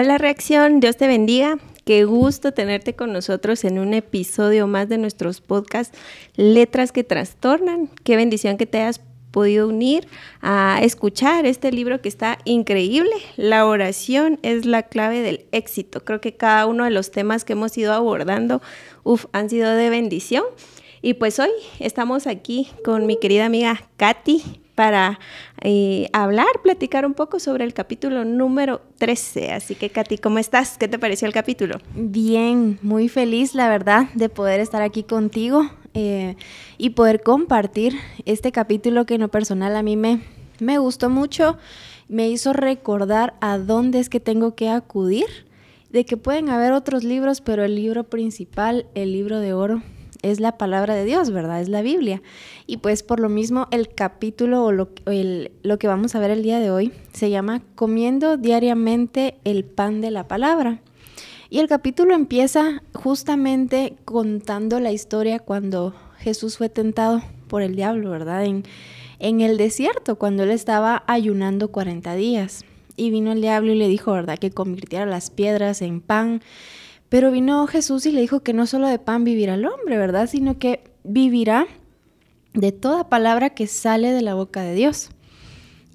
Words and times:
Hola 0.00 0.16
reacción, 0.16 0.78
Dios 0.78 0.96
te 0.96 1.08
bendiga. 1.08 1.58
Qué 1.84 2.04
gusto 2.04 2.52
tenerte 2.52 2.94
con 2.94 3.12
nosotros 3.12 3.64
en 3.64 3.80
un 3.80 3.94
episodio 3.94 4.68
más 4.68 4.88
de 4.88 4.96
nuestros 4.96 5.40
podcasts 5.40 5.98
Letras 6.36 6.92
que 6.92 7.02
Trastornan. 7.02 7.90
Qué 8.04 8.14
bendición 8.14 8.58
que 8.58 8.66
te 8.66 8.78
hayas 8.78 9.00
podido 9.32 9.66
unir 9.66 10.06
a 10.40 10.78
escuchar 10.84 11.46
este 11.46 11.72
libro 11.72 12.00
que 12.00 12.08
está 12.08 12.38
increíble. 12.44 13.10
La 13.36 13.66
oración 13.66 14.38
es 14.44 14.66
la 14.66 14.84
clave 14.84 15.20
del 15.20 15.46
éxito. 15.50 16.04
Creo 16.04 16.20
que 16.20 16.36
cada 16.36 16.66
uno 16.66 16.84
de 16.84 16.92
los 16.92 17.10
temas 17.10 17.44
que 17.44 17.54
hemos 17.54 17.76
ido 17.76 17.92
abordando, 17.92 18.62
uf, 19.02 19.26
han 19.32 19.50
sido 19.50 19.68
de 19.68 19.90
bendición. 19.90 20.44
Y 21.02 21.14
pues 21.14 21.40
hoy 21.40 21.50
estamos 21.80 22.28
aquí 22.28 22.68
con 22.84 23.04
mi 23.06 23.18
querida 23.18 23.46
amiga 23.46 23.82
Katy 23.96 24.60
para 24.78 25.18
eh, 25.60 26.08
hablar, 26.12 26.46
platicar 26.62 27.04
un 27.04 27.14
poco 27.14 27.40
sobre 27.40 27.64
el 27.64 27.74
capítulo 27.74 28.24
número 28.24 28.80
13. 28.98 29.50
Así 29.50 29.74
que, 29.74 29.90
Katy, 29.90 30.18
¿cómo 30.18 30.38
estás? 30.38 30.78
¿Qué 30.78 30.86
te 30.86 31.00
pareció 31.00 31.26
el 31.26 31.34
capítulo? 31.34 31.80
Bien, 31.96 32.78
muy 32.80 33.08
feliz, 33.08 33.56
la 33.56 33.68
verdad, 33.68 34.06
de 34.14 34.28
poder 34.28 34.60
estar 34.60 34.82
aquí 34.82 35.02
contigo 35.02 35.68
eh, 35.94 36.36
y 36.76 36.90
poder 36.90 37.24
compartir 37.24 37.96
este 38.24 38.52
capítulo 38.52 39.04
que 39.04 39.14
en 39.14 39.22
lo 39.22 39.28
personal 39.32 39.74
a 39.74 39.82
mí 39.82 39.96
me, 39.96 40.20
me 40.60 40.78
gustó 40.78 41.10
mucho, 41.10 41.58
me 42.06 42.28
hizo 42.28 42.52
recordar 42.52 43.34
a 43.40 43.58
dónde 43.58 43.98
es 43.98 44.08
que 44.08 44.20
tengo 44.20 44.54
que 44.54 44.68
acudir, 44.68 45.26
de 45.90 46.04
que 46.04 46.16
pueden 46.16 46.50
haber 46.50 46.70
otros 46.72 47.02
libros, 47.02 47.40
pero 47.40 47.64
el 47.64 47.74
libro 47.74 48.04
principal, 48.04 48.86
el 48.94 49.10
libro 49.10 49.40
de 49.40 49.54
oro, 49.54 49.82
es 50.22 50.40
la 50.40 50.58
palabra 50.58 50.94
de 50.94 51.04
Dios, 51.04 51.30
¿verdad? 51.30 51.60
Es 51.60 51.68
la 51.68 51.82
Biblia. 51.82 52.22
Y 52.66 52.78
pues 52.78 53.02
por 53.02 53.20
lo 53.20 53.28
mismo 53.28 53.68
el 53.70 53.88
capítulo 53.94 54.64
o 54.64 54.72
lo, 54.72 54.90
lo, 55.62 55.78
que 55.78 55.88
vamos 55.88 56.14
a 56.14 56.20
ver 56.20 56.30
el 56.30 56.42
día 56.42 56.58
de 56.58 56.70
hoy 56.70 56.92
se 57.12 57.30
llama 57.30 57.62
Comiendo 57.74 58.36
diariamente 58.36 59.36
el 59.44 59.64
pan 59.64 60.00
de 60.00 60.10
la 60.10 60.28
palabra. 60.28 60.80
Y 61.50 61.60
el 61.60 61.68
capítulo 61.68 62.14
empieza 62.14 62.82
justamente 62.92 63.96
contando 64.04 64.80
la 64.80 64.92
historia 64.92 65.38
cuando 65.38 65.94
Jesús 66.18 66.58
fue 66.58 66.68
tentado 66.68 67.22
por 67.48 67.62
el 67.62 67.74
diablo, 67.74 68.10
¿verdad? 68.10 68.44
En, 68.44 68.64
en 69.18 69.40
el 69.40 69.56
desierto, 69.56 70.16
cuando 70.16 70.42
él 70.42 70.50
estaba 70.50 71.04
ayunando 71.06 71.68
40 71.68 72.14
días. 72.16 72.64
Y 72.96 73.10
vino 73.10 73.32
el 73.32 73.40
diablo 73.40 73.72
y 73.72 73.76
le 73.76 73.88
dijo, 73.88 74.12
¿verdad? 74.12 74.38
Que 74.38 74.50
convirtiera 74.50 75.06
las 75.06 75.30
piedras 75.30 75.80
en 75.82 76.00
pan 76.00 76.42
pero 77.08 77.30
vino 77.30 77.66
Jesús 77.66 78.06
y 78.06 78.12
le 78.12 78.20
dijo 78.20 78.40
que 78.40 78.52
no 78.52 78.66
solo 78.66 78.88
de 78.88 78.98
pan 78.98 79.24
vivirá 79.24 79.54
el 79.54 79.66
hombre, 79.66 79.96
¿verdad? 79.96 80.28
Sino 80.28 80.58
que 80.58 80.84
vivirá 81.04 81.66
de 82.54 82.72
toda 82.72 83.08
palabra 83.08 83.50
que 83.50 83.66
sale 83.66 84.12
de 84.12 84.22
la 84.22 84.34
boca 84.34 84.62
de 84.62 84.74
Dios. 84.74 85.10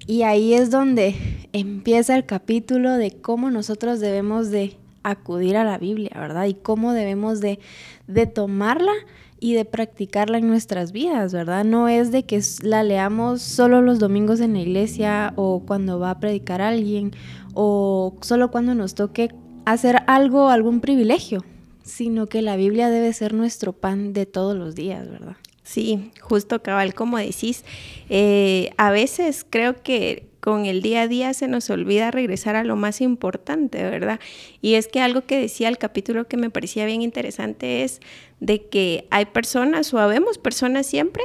Y 0.06 0.22
ahí 0.22 0.54
es 0.54 0.70
donde 0.70 1.14
empieza 1.52 2.16
el 2.16 2.26
capítulo 2.26 2.92
de 2.92 3.12
cómo 3.12 3.50
nosotros 3.50 4.00
debemos 4.00 4.50
de 4.50 4.76
acudir 5.02 5.56
a 5.56 5.64
la 5.64 5.78
Biblia, 5.78 6.10
¿verdad? 6.14 6.46
Y 6.46 6.54
cómo 6.54 6.92
debemos 6.92 7.40
de, 7.40 7.58
de 8.06 8.26
tomarla 8.26 8.92
y 9.40 9.54
de 9.54 9.64
practicarla 9.64 10.38
en 10.38 10.48
nuestras 10.48 10.92
vidas, 10.92 11.32
¿verdad? 11.32 11.64
No 11.64 11.88
es 11.88 12.10
de 12.10 12.24
que 12.24 12.40
la 12.62 12.82
leamos 12.82 13.42
solo 13.42 13.82
los 13.82 13.98
domingos 13.98 14.40
en 14.40 14.54
la 14.54 14.60
iglesia 14.60 15.32
o 15.36 15.62
cuando 15.66 15.98
va 15.98 16.10
a 16.10 16.20
predicar 16.20 16.60
alguien 16.60 17.12
o 17.52 18.16
solo 18.22 18.50
cuando 18.50 18.74
nos 18.74 18.94
toque 18.94 19.30
hacer 19.64 20.02
algo, 20.06 20.50
algún 20.50 20.80
privilegio, 20.80 21.44
sino 21.82 22.26
que 22.26 22.42
la 22.42 22.56
Biblia 22.56 22.90
debe 22.90 23.12
ser 23.12 23.34
nuestro 23.34 23.72
pan 23.72 24.12
de 24.12 24.26
todos 24.26 24.56
los 24.56 24.74
días, 24.74 25.10
¿verdad? 25.10 25.36
Sí, 25.62 26.10
justo 26.20 26.62
cabal, 26.62 26.94
como 26.94 27.18
decís, 27.18 27.64
eh, 28.10 28.70
a 28.76 28.90
veces 28.90 29.46
creo 29.48 29.82
que 29.82 30.26
con 30.40 30.66
el 30.66 30.82
día 30.82 31.02
a 31.02 31.08
día 31.08 31.32
se 31.32 31.48
nos 31.48 31.70
olvida 31.70 32.10
regresar 32.10 32.54
a 32.54 32.64
lo 32.64 32.76
más 32.76 33.00
importante, 33.00 33.82
¿verdad? 33.82 34.20
Y 34.60 34.74
es 34.74 34.88
que 34.88 35.00
algo 35.00 35.22
que 35.22 35.40
decía 35.40 35.68
el 35.68 35.78
capítulo 35.78 36.28
que 36.28 36.36
me 36.36 36.50
parecía 36.50 36.84
bien 36.84 37.00
interesante 37.00 37.82
es 37.82 38.00
de 38.40 38.66
que 38.66 39.06
hay 39.10 39.24
personas 39.24 39.94
o 39.94 39.98
habemos 39.98 40.36
personas 40.36 40.86
siempre 40.86 41.24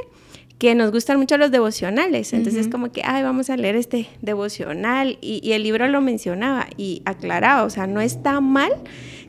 que 0.60 0.74
nos 0.74 0.92
gustan 0.92 1.18
mucho 1.18 1.38
los 1.38 1.50
devocionales. 1.50 2.34
Entonces, 2.34 2.68
como 2.68 2.92
que, 2.92 3.00
ay, 3.02 3.22
vamos 3.22 3.48
a 3.48 3.56
leer 3.56 3.76
este 3.76 4.08
devocional. 4.20 5.16
Y, 5.22 5.52
el 5.52 5.62
libro 5.62 5.88
lo 5.88 6.02
mencionaba 6.02 6.66
y 6.76 7.00
aclaraba, 7.06 7.64
o 7.64 7.70
sea, 7.70 7.86
no 7.86 8.02
está 8.02 8.42
mal 8.42 8.70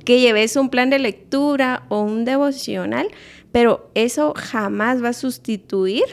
que 0.03 0.20
lleves 0.20 0.58
un 0.58 0.70
plan 0.70 0.90
de 0.90 1.00
lectura 1.00 1.84
o 1.88 2.02
un 2.02 2.25
devocional, 2.25 3.08
pero 3.53 3.90
eso 3.96 4.34
jamás 4.36 5.02
va 5.02 5.09
a 5.09 5.14
sustituir 5.14 6.03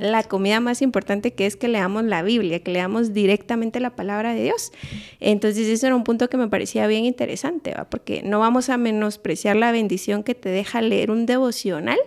la 0.00 0.22
comida 0.22 0.60
más 0.60 0.80
importante 0.80 1.34
que 1.34 1.44
es 1.44 1.56
que 1.56 1.68
leamos 1.68 2.04
la 2.04 2.22
Biblia, 2.22 2.60
que 2.60 2.70
leamos 2.70 3.12
directamente 3.12 3.80
la 3.80 3.94
palabra 3.94 4.32
de 4.32 4.44
Dios. 4.44 4.72
Entonces, 5.20 5.68
eso 5.68 5.86
era 5.88 5.94
un 5.94 6.04
punto 6.04 6.30
que 6.30 6.38
me 6.38 6.48
parecía 6.48 6.86
bien 6.86 7.04
interesante, 7.04 7.74
¿va? 7.74 7.84
porque 7.84 8.22
no 8.22 8.38
vamos 8.38 8.70
a 8.70 8.78
menospreciar 8.78 9.56
la 9.56 9.72
bendición 9.72 10.22
que 10.22 10.34
te 10.34 10.48
deja 10.48 10.80
leer 10.80 11.10
un 11.10 11.26
devocional 11.26 11.98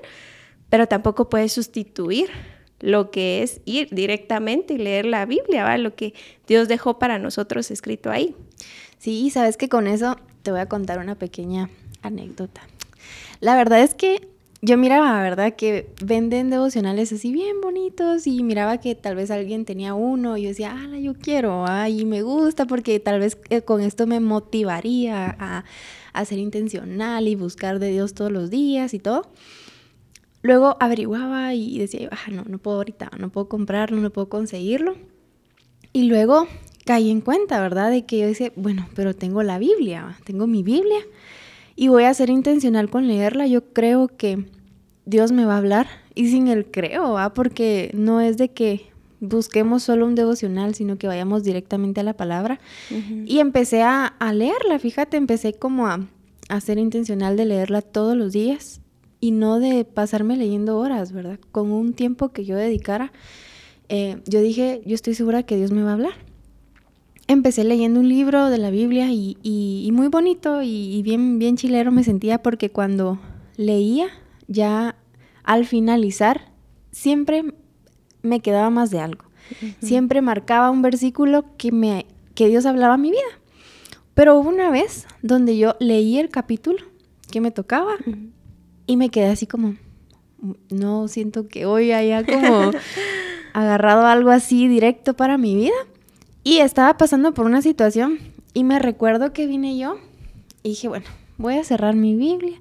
pero 0.70 0.88
tampoco 0.88 1.30
puede 1.30 1.50
sustituir 1.50 2.30
lo 2.80 3.10
que 3.10 3.42
es 3.42 3.62
ir 3.66 3.90
directamente 3.92 4.76
y 4.76 4.78
leer 4.78 5.06
la 5.06 5.26
Biblia, 5.26 5.64
¿va? 5.64 5.78
lo 5.78 5.96
que 5.96 6.14
Dios 6.48 6.68
dejó 6.68 7.00
para 7.00 7.20
nosotros 7.20 7.72
escrito 7.72 8.12
ahí. 8.12 8.36
Sí, 9.00 9.30
sabes 9.30 9.58
que 9.58 9.70
con 9.70 9.88
eso 9.88 10.18
te 10.44 10.52
voy 10.52 10.60
a 10.60 10.68
contar 10.68 11.00
una 11.00 11.16
pequeña 11.16 11.70
anécdota. 12.02 12.62
La 13.40 13.56
verdad 13.56 13.82
es 13.82 13.94
que 13.94 14.28
yo 14.62 14.76
miraba, 14.78 15.22
¿verdad? 15.22 15.56
Que 15.56 15.94
venden 16.04 16.50
devocionales 16.50 17.14
así 17.14 17.32
bien 17.32 17.62
bonitos 17.62 18.26
y 18.26 18.42
miraba 18.44 18.80
que 18.80 18.96
tal 18.96 19.16
vez 19.16 19.30
alguien 19.30 19.66
tenía 19.66 19.94
uno 19.94 20.36
y 20.36 20.44
yo 20.44 20.50
decía, 20.50 20.76
ah, 20.76 20.98
yo 20.98 21.14
quiero, 21.14 21.66
ay, 21.68 22.06
me 22.06 22.24
gusta 22.24 22.66
porque 22.66 23.00
tal 23.00 23.20
vez 23.20 23.38
eh, 23.50 23.62
con 23.62 23.82
esto 23.82 24.08
me 24.08 24.20
motivaría 24.20 25.36
a, 25.40 25.66
a 26.14 26.26
ser 26.26 26.40
intencional 26.40 27.28
y 27.28 27.36
buscar 27.36 27.78
de 27.78 27.92
Dios 27.92 28.14
todos 28.16 28.32
los 28.32 28.50
días 28.50 28.96
y 28.96 29.00
todo. 29.00 29.30
Luego 30.48 30.78
averiguaba 30.80 31.54
y 31.56 31.78
decía, 31.78 32.08
ah, 32.10 32.32
no, 32.32 32.46
no 32.48 32.58
puedo 32.58 32.78
ahorita, 32.78 33.12
no 33.20 33.28
puedo 33.30 33.50
comprarlo, 33.50 34.00
no 34.00 34.12
puedo 34.12 34.30
conseguirlo. 34.30 34.96
Y 35.92 36.04
luego 36.04 36.48
caí 36.86 37.12
en 37.12 37.20
cuenta, 37.20 37.60
¿verdad? 37.60 37.92
De 37.92 38.06
que 38.06 38.20
yo 38.20 38.28
decía, 38.28 38.54
bueno, 38.56 38.88
pero 38.96 39.14
tengo 39.14 39.44
la 39.44 39.60
Biblia, 39.60 40.18
tengo 40.24 40.48
mi 40.48 40.64
Biblia 40.64 41.00
y 41.76 41.90
voy 41.90 42.06
a 42.06 42.14
ser 42.14 42.30
intencional 42.30 42.90
con 42.90 43.10
leerla. 43.10 43.46
Yo 43.46 43.74
creo 43.74 44.08
que 44.08 44.46
Dios 45.04 45.34
me 45.34 45.44
va 45.44 45.56
a 45.56 45.58
hablar 45.58 45.88
y 46.16 46.30
sin 46.30 46.48
el 46.48 46.72
creo, 46.72 47.12
¿va? 47.12 47.34
Porque 47.34 47.92
no 47.94 48.22
es 48.22 48.38
de 48.38 48.48
que 48.54 48.86
busquemos 49.20 49.84
solo 49.84 50.06
un 50.06 50.16
devocional, 50.16 50.76
sino 50.76 50.98
que 50.98 51.08
vayamos 51.08 51.44
directamente 51.44 52.00
a 52.00 52.04
la 52.04 52.16
palabra. 52.16 52.62
Y 53.26 53.40
empecé 53.40 53.84
a, 53.84 54.06
a, 54.06 54.32
leerla, 54.32 54.80
fíjate, 54.80 55.18
empecé 55.18 55.56
como 55.56 55.88
a, 55.88 56.08
a 56.48 56.62
ser 56.62 56.78
intencional 56.78 57.36
de 57.36 57.44
leerla 57.44 57.82
todos 57.82 58.16
los 58.16 58.32
días 58.32 58.80
y 59.20 59.32
no 59.32 59.60
de 59.60 59.86
pasarme 59.86 60.38
leyendo 60.38 60.78
horas, 60.78 61.12
¿verdad? 61.12 61.40
Con 61.52 61.72
un 61.72 61.94
tiempo 61.94 62.30
que 62.30 62.46
yo 62.46 62.56
dedicara, 62.56 63.12
eh, 63.90 64.22
yo 64.26 64.42
dije, 64.42 64.82
yo 64.86 64.96
estoy 64.96 65.16
segura 65.16 65.44
que 65.44 65.58
Dios 65.58 65.72
me 65.72 65.84
va 65.84 65.92
a 65.92 65.94
hablar. 65.94 66.14
Empecé 67.28 67.64
leyendo 67.64 68.00
un 68.00 68.10
libro 68.10 68.50
de 68.50 68.58
la 68.58 68.70
Biblia 68.70 69.08
y, 69.12 69.90
muy 69.92 70.08
bonito 70.08 70.62
y, 70.62 71.02
bien, 71.04 71.40
bien 71.40 71.58
chilero 71.58 71.92
me 71.92 72.04
sentía 72.04 72.42
porque 72.42 72.70
cuando 72.70 73.20
leía, 73.58 74.08
ya 74.48 74.96
al 75.44 75.66
finalizar, 75.66 76.52
siempre 76.92 77.44
me 78.22 78.40
quedaba 78.40 78.70
más 78.70 78.92
de 78.92 79.00
algo. 79.00 79.26
Siempre 79.82 80.22
marcaba 80.22 80.72
un 80.72 80.82
versículo 80.82 81.46
que, 81.58 81.72
me, 81.72 82.06
que 82.36 82.48
Dios 82.48 82.66
hablaba 82.66 82.96
a 82.96 82.98
mi 82.98 83.12
vida. 83.12 83.22
Pero 84.14 84.38
hubo 84.38 84.50
una 84.50 84.70
vez 84.70 85.06
donde 85.22 85.58
yo 85.58 85.76
leí 85.80 86.18
el 86.18 86.30
capítulo 86.30 86.80
que 87.32 87.42
me 87.42 87.52
tocaba 87.52 87.96
y 88.88 88.98
me 88.98 89.10
quedé 89.10 89.28
así 89.28 89.46
como, 89.46 89.76
no 90.70 91.08
siento 91.08 91.48
que 91.48 91.66
hoy 91.66 91.92
haya 91.92 92.26
como 92.26 92.72
agarrado 93.54 94.06
algo 94.06 94.32
así 94.32 94.68
directo 94.68 95.14
para 95.14 95.38
mi 95.38 95.56
vida. 95.56 95.76
Y 96.44 96.60
estaba 96.60 96.98
pasando 96.98 97.34
por 97.34 97.46
una 97.46 97.62
situación 97.62 98.20
y 98.54 98.64
me 98.64 98.80
recuerdo 98.80 99.34
que 99.34 99.46
vine 99.46 99.78
yo 99.78 99.98
y 100.64 100.70
dije, 100.70 100.88
bueno, 100.88 101.06
voy 101.38 101.56
a 101.56 101.64
cerrar 101.64 101.96
mi 101.96 102.16
Biblia. 102.16 102.60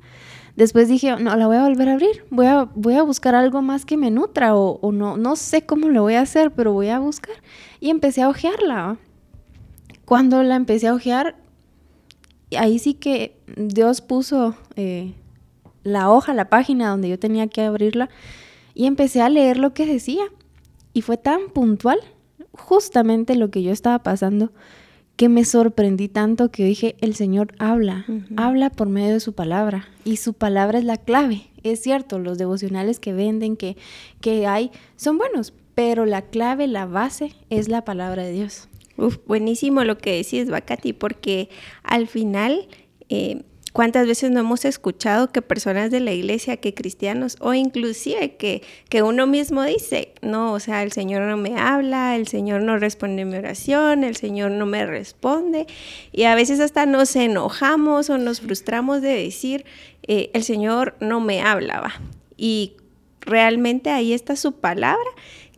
Después 0.56 0.88
dije, 0.88 1.14
no, 1.16 1.36
la 1.36 1.46
voy 1.46 1.56
a 1.56 1.62
volver 1.62 1.90
a 1.90 1.92
abrir. 1.92 2.24
Voy 2.30 2.46
a, 2.46 2.64
voy 2.74 2.94
a 2.94 3.02
buscar 3.02 3.34
algo 3.34 3.62
más 3.62 3.84
que 3.84 3.96
me 3.96 4.10
nutra 4.10 4.56
o, 4.56 4.80
o 4.80 4.90
no, 4.90 5.16
no 5.16 5.36
sé 5.36 5.64
cómo 5.64 5.88
lo 5.88 6.02
voy 6.02 6.14
a 6.14 6.22
hacer, 6.22 6.50
pero 6.50 6.72
voy 6.72 6.88
a 6.88 6.98
buscar. 6.98 7.36
Y 7.78 7.90
empecé 7.90 8.22
a 8.22 8.28
ojearla. 8.28 8.96
Cuando 10.04 10.42
la 10.42 10.56
empecé 10.56 10.88
a 10.88 10.94
ojear, 10.94 11.36
ahí 12.58 12.78
sí 12.78 12.94
que 12.94 13.36
Dios 13.56 14.00
puso 14.00 14.56
eh, 14.76 15.14
la 15.86 16.10
hoja, 16.10 16.34
la 16.34 16.50
página 16.50 16.88
donde 16.88 17.08
yo 17.08 17.18
tenía 17.18 17.46
que 17.46 17.62
abrirla 17.62 18.10
y 18.74 18.86
empecé 18.86 19.22
a 19.22 19.28
leer 19.28 19.56
lo 19.56 19.72
que 19.72 19.86
decía. 19.86 20.24
Y 20.92 21.02
fue 21.02 21.16
tan 21.16 21.48
puntual, 21.50 21.98
justamente 22.52 23.36
lo 23.36 23.50
que 23.50 23.62
yo 23.62 23.70
estaba 23.70 24.02
pasando, 24.02 24.52
que 25.14 25.28
me 25.28 25.44
sorprendí 25.44 26.08
tanto 26.08 26.50
que 26.50 26.64
dije, 26.64 26.96
el 27.00 27.14
Señor 27.14 27.54
habla, 27.58 28.04
habla 28.36 28.70
por 28.70 28.88
medio 28.88 29.14
de 29.14 29.20
su 29.20 29.34
palabra. 29.34 29.88
Y 30.04 30.16
su 30.16 30.34
palabra 30.34 30.78
es 30.78 30.84
la 30.84 30.96
clave. 30.96 31.48
Es 31.62 31.82
cierto, 31.82 32.18
los 32.18 32.36
devocionales 32.36 32.98
que 32.98 33.12
venden, 33.12 33.56
que, 33.56 33.76
que 34.20 34.46
hay, 34.46 34.72
son 34.96 35.18
buenos, 35.18 35.54
pero 35.74 36.04
la 36.04 36.22
clave, 36.22 36.66
la 36.66 36.86
base 36.86 37.34
es 37.48 37.68
la 37.68 37.84
palabra 37.84 38.24
de 38.24 38.32
Dios. 38.32 38.68
Uf, 38.96 39.18
buenísimo 39.26 39.84
lo 39.84 39.98
que 39.98 40.16
decís, 40.16 40.50
Bacati, 40.50 40.92
porque 40.92 41.48
al 41.84 42.08
final... 42.08 42.66
Eh, 43.08 43.44
¿Cuántas 43.76 44.06
veces 44.06 44.30
no 44.30 44.40
hemos 44.40 44.64
escuchado 44.64 45.30
que 45.30 45.42
personas 45.42 45.90
de 45.90 46.00
la 46.00 46.12
iglesia, 46.12 46.56
que 46.56 46.72
cristianos 46.72 47.36
o 47.40 47.52
inclusive 47.52 48.36
que, 48.36 48.62
que 48.88 49.02
uno 49.02 49.26
mismo 49.26 49.62
dice, 49.64 50.14
no, 50.22 50.54
o 50.54 50.60
sea, 50.60 50.82
el 50.82 50.92
Señor 50.92 51.24
no 51.24 51.36
me 51.36 51.58
habla, 51.58 52.16
el 52.16 52.26
Señor 52.26 52.62
no 52.62 52.78
responde 52.78 53.26
mi 53.26 53.36
oración, 53.36 54.02
el 54.02 54.16
Señor 54.16 54.52
no 54.52 54.64
me 54.64 54.86
responde 54.86 55.66
y 56.10 56.22
a 56.22 56.34
veces 56.34 56.58
hasta 56.60 56.86
nos 56.86 57.14
enojamos 57.16 58.08
o 58.08 58.16
nos 58.16 58.40
frustramos 58.40 59.02
de 59.02 59.24
decir, 59.24 59.66
eh, 60.04 60.30
el 60.32 60.42
Señor 60.42 60.96
no 61.00 61.20
me 61.20 61.42
hablaba 61.42 61.92
y 62.38 62.78
realmente 63.20 63.90
ahí 63.90 64.14
está 64.14 64.36
su 64.36 64.52
palabra 64.52 65.10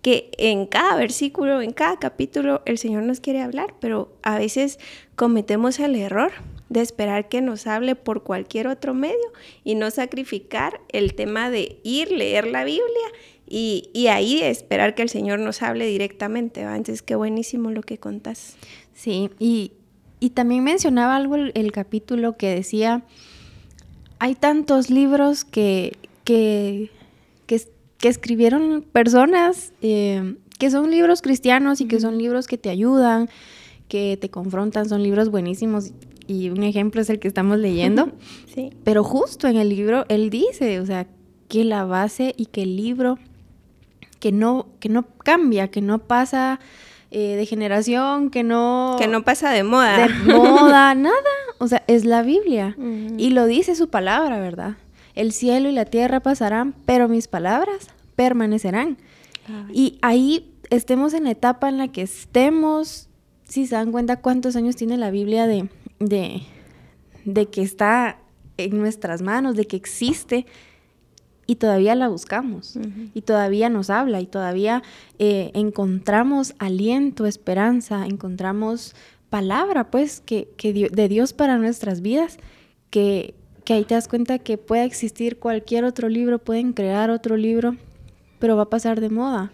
que 0.03 0.33
en 0.39 0.67
cada 0.67 0.97
versículo, 0.97 1.63
en 1.63 1.71
cada 1.71 2.01
capítulo, 2.01 2.63
el 2.67 2.79
Señor 2.79 3.05
nos 3.05 3.21
quiere 3.21 3.43
hablar, 3.43 3.75
pero 3.79 4.11
a 4.25 4.39
veces 4.39 4.81
cometemos 5.15 5.79
el 5.79 5.95
error 5.95 6.33
de 6.69 6.81
esperar 6.81 7.29
que 7.29 7.41
nos 7.41 7.67
hable 7.67 7.95
por 7.95 8.23
cualquier 8.23 8.69
otro 8.69 8.95
medio 8.95 9.17
y 9.65 9.75
no 9.75 9.91
sacrificar 9.91 10.81
el 10.91 11.15
tema 11.15 11.51
de 11.51 11.79
ir, 11.83 12.11
leer 12.11 12.47
la 12.47 12.65
Biblia 12.65 12.85
y, 13.47 13.89
y 13.95 14.09
ahí 14.09 14.43
esperar 14.43 14.95
que 14.95 15.03
el 15.03 15.09
Señor 15.09 15.39
nos 15.39 15.63
hable 15.63 15.87
directamente. 15.87 16.65
¿va? 16.65 16.77
Entonces, 16.77 17.03
qué 17.03 17.15
buenísimo 17.15 17.71
lo 17.71 17.83
que 17.83 17.99
contás. 17.99 18.57
Sí, 18.95 19.31
y, 19.39 19.73
y 20.21 20.31
también 20.31 20.65
mencionaba 20.65 21.17
algo 21.17 21.37
el, 21.37 21.73
capítulo 21.73 22.37
que 22.37 22.55
decía, 22.55 23.03
hay 24.19 24.35
tantos 24.35 24.91
libros 24.91 25.45
que, 25.45 25.97
que, 26.25 26.91
que, 27.47 28.09
escribieron 28.09 28.85
personas 28.93 29.73
eh, 29.81 30.37
que 30.59 30.71
son 30.71 30.91
libros 30.91 31.23
cristianos 31.23 31.81
y 31.81 31.87
que 31.87 32.01
son 32.01 32.19
libros 32.19 32.47
que 32.47 32.59
te 32.59 32.69
ayudan, 32.69 33.29
que 33.89 34.19
te 34.21 34.29
confrontan, 34.29 34.89
son 34.89 35.03
libros 35.03 35.31
buenísimos 35.31 35.93
y 36.29 36.51
un 36.51 36.63
ejemplo 36.63 37.01
es 37.01 37.11
el 37.11 37.19
que 37.19 37.27
estamos 37.27 37.59
leyendo. 37.59 38.13
sí. 38.55 38.71
Pero 38.85 39.03
justo 39.03 39.49
en 39.49 39.57
el 39.57 39.69
libro 39.69 40.05
él 40.09 40.31
dice, 40.31 40.79
o 40.79 40.87
sea, 40.87 41.09
que 41.49 41.65
la 41.65 41.85
base 41.85 42.35
y 42.37 42.47
que 42.47 42.63
el 42.63 42.77
libro 42.77 43.19
que 44.21 44.31
no, 44.33 44.69
que 44.81 44.89
no 44.89 45.07
cambia, 45.25 45.69
que 45.69 45.81
no 45.81 45.99
pasa 45.99 46.61
eh, 47.11 47.37
de 47.37 47.47
generación, 47.47 48.31
que 48.31 48.43
no... 48.43 48.97
Que 48.99 49.09
no 49.09 49.25
pasa 49.25 49.51
de 49.51 49.63
moda. 49.63 49.97
De 49.97 50.09
moda, 50.33 50.95
nada. 50.95 51.17
O 51.59 51.67
sea, 51.67 51.83
es 51.87 52.05
la 52.05 52.23
Biblia. 52.23 52.77
Y 53.17 53.31
lo 53.31 53.47
dice 53.47 53.75
su 53.75 53.89
palabra, 53.89 54.39
¿verdad? 54.39 54.77
El 55.15 55.33
cielo 55.33 55.69
y 55.69 55.73
la 55.73 55.87
tierra 55.87 56.21
pasarán, 56.21 56.75
pero 56.85 57.09
mis 57.09 57.27
palabras 57.27 57.89
permanecerán. 58.15 58.99
Y 59.73 59.99
ahí 60.03 60.53
estemos 60.71 61.15
en 61.15 61.25
la 61.25 61.31
etapa 61.31 61.69
en 61.69 61.79
la 61.79 61.89
que 61.89 62.03
estemos, 62.03 63.09
si 63.45 63.67
se 63.67 63.75
dan 63.75 63.91
cuenta 63.91 64.21
cuántos 64.21 64.55
años 64.57 64.77
tiene 64.77 64.97
la 64.97 65.11
Biblia 65.11 65.47
de, 65.47 65.69
de, 65.99 66.43
de 67.25 67.47
que 67.47 67.63
está 67.63 68.19
en 68.57 68.79
nuestras 68.79 69.23
manos, 69.23 69.57
de 69.57 69.67
que 69.67 69.77
existe 69.77 70.47
y 71.47 71.57
todavía 71.57 71.95
la 71.95 72.09
buscamos 72.09 72.79
y 73.15 73.23
todavía 73.23 73.71
nos 73.71 73.89
habla 73.89 74.21
y 74.21 74.27
todavía 74.27 74.83
eh, 75.19 75.51
encontramos 75.55 76.55
aliento, 76.59 77.25
esperanza, 77.25 78.05
encontramos 78.07 78.95
palabra 79.31 79.91
pues 79.91 80.21
que, 80.21 80.49
que 80.59 80.91
de 80.91 81.09
Dios 81.09 81.33
para 81.33 81.57
nuestras 81.57 82.03
vidas, 82.03 82.39
que, 82.91 83.35
que 83.65 83.73
ahí 83.73 83.85
te 83.85 83.95
das 83.95 84.09
cuenta 84.09 84.39
que 84.39 84.59
puede 84.59 84.85
existir 84.85 85.39
cualquier 85.39 85.85
otro 85.85 86.11
libro, 86.11 86.39
pueden 86.39 86.75
crear 86.75 87.11
otro 87.11 87.39
libro, 87.39 87.77
pero 88.39 88.57
va 88.57 88.65
a 88.65 88.71
pasar 88.71 89.01
de 89.01 89.09
moda. 89.09 89.51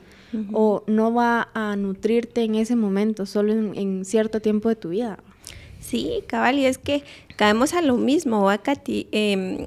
O 0.52 0.82
no 0.88 1.14
va 1.14 1.48
a 1.54 1.76
nutrirte 1.76 2.42
en 2.42 2.56
ese 2.56 2.74
momento, 2.74 3.24
solo 3.24 3.52
en 3.52 4.04
cierto 4.04 4.40
tiempo 4.40 4.68
de 4.68 4.74
tu 4.74 4.88
vida. 4.88 5.20
Sí, 5.86 6.22
cabal, 6.26 6.58
y 6.58 6.66
es 6.66 6.78
que 6.78 7.02
caemos 7.36 7.74
a 7.74 7.82
lo 7.82 7.96
mismo, 7.96 8.42
¿va, 8.42 8.58
Katy? 8.58 9.08
Em, 9.12 9.66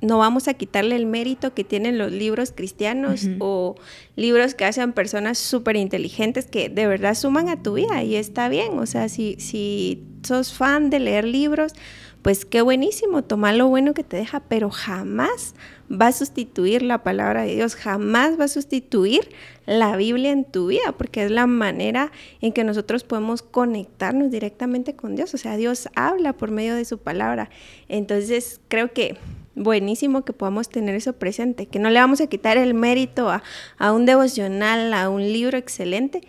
no 0.00 0.18
vamos 0.18 0.48
a 0.48 0.54
quitarle 0.54 0.96
el 0.96 1.06
mérito 1.06 1.54
que 1.54 1.62
tienen 1.62 1.96
los 1.96 2.10
libros 2.10 2.52
cristianos 2.52 3.28
o 3.38 3.76
libros 4.16 4.56
que 4.56 4.64
hacen 4.64 4.92
personas 4.92 5.38
súper 5.38 5.76
inteligentes 5.76 6.46
que 6.46 6.68
de 6.68 6.88
verdad 6.88 7.14
suman 7.14 7.48
a 7.48 7.62
tu 7.62 7.74
vida 7.74 8.02
y 8.02 8.16
está 8.16 8.48
bien. 8.48 8.80
O 8.80 8.86
sea, 8.86 9.08
si, 9.08 9.36
si 9.38 10.02
sos 10.22 10.52
fan 10.52 10.90
de 10.90 11.00
leer 11.00 11.24
libros, 11.24 11.74
pues 12.22 12.44
qué 12.44 12.62
buenísimo, 12.62 13.22
toma 13.22 13.52
lo 13.52 13.66
bueno 13.66 13.94
que 13.94 14.04
te 14.04 14.16
deja, 14.16 14.40
pero 14.40 14.70
jamás 14.70 15.54
va 15.90 16.06
a 16.06 16.12
sustituir 16.12 16.82
la 16.82 17.02
palabra 17.02 17.42
de 17.42 17.56
Dios, 17.56 17.74
jamás 17.74 18.38
va 18.38 18.44
a 18.44 18.48
sustituir 18.48 19.28
la 19.66 19.96
Biblia 19.96 20.30
en 20.30 20.44
tu 20.44 20.68
vida, 20.68 20.92
porque 20.96 21.24
es 21.24 21.30
la 21.32 21.48
manera 21.48 22.12
en 22.40 22.52
que 22.52 22.62
nosotros 22.62 23.02
podemos 23.02 23.42
conectarnos 23.42 24.30
directamente 24.30 24.94
con 24.94 25.16
Dios, 25.16 25.34
o 25.34 25.38
sea, 25.38 25.56
Dios 25.56 25.88
habla 25.96 26.32
por 26.32 26.52
medio 26.52 26.76
de 26.76 26.84
su 26.84 26.98
palabra. 26.98 27.50
Entonces, 27.88 28.60
creo 28.68 28.92
que 28.92 29.16
buenísimo 29.56 30.24
que 30.24 30.32
podamos 30.32 30.68
tener 30.68 30.94
eso 30.94 31.14
presente, 31.14 31.66
que 31.66 31.80
no 31.80 31.90
le 31.90 31.98
vamos 31.98 32.20
a 32.20 32.28
quitar 32.28 32.56
el 32.56 32.72
mérito 32.72 33.30
a, 33.30 33.42
a 33.78 33.92
un 33.92 34.06
devocional, 34.06 34.94
a 34.94 35.10
un 35.10 35.22
libro 35.22 35.58
excelente, 35.58 36.22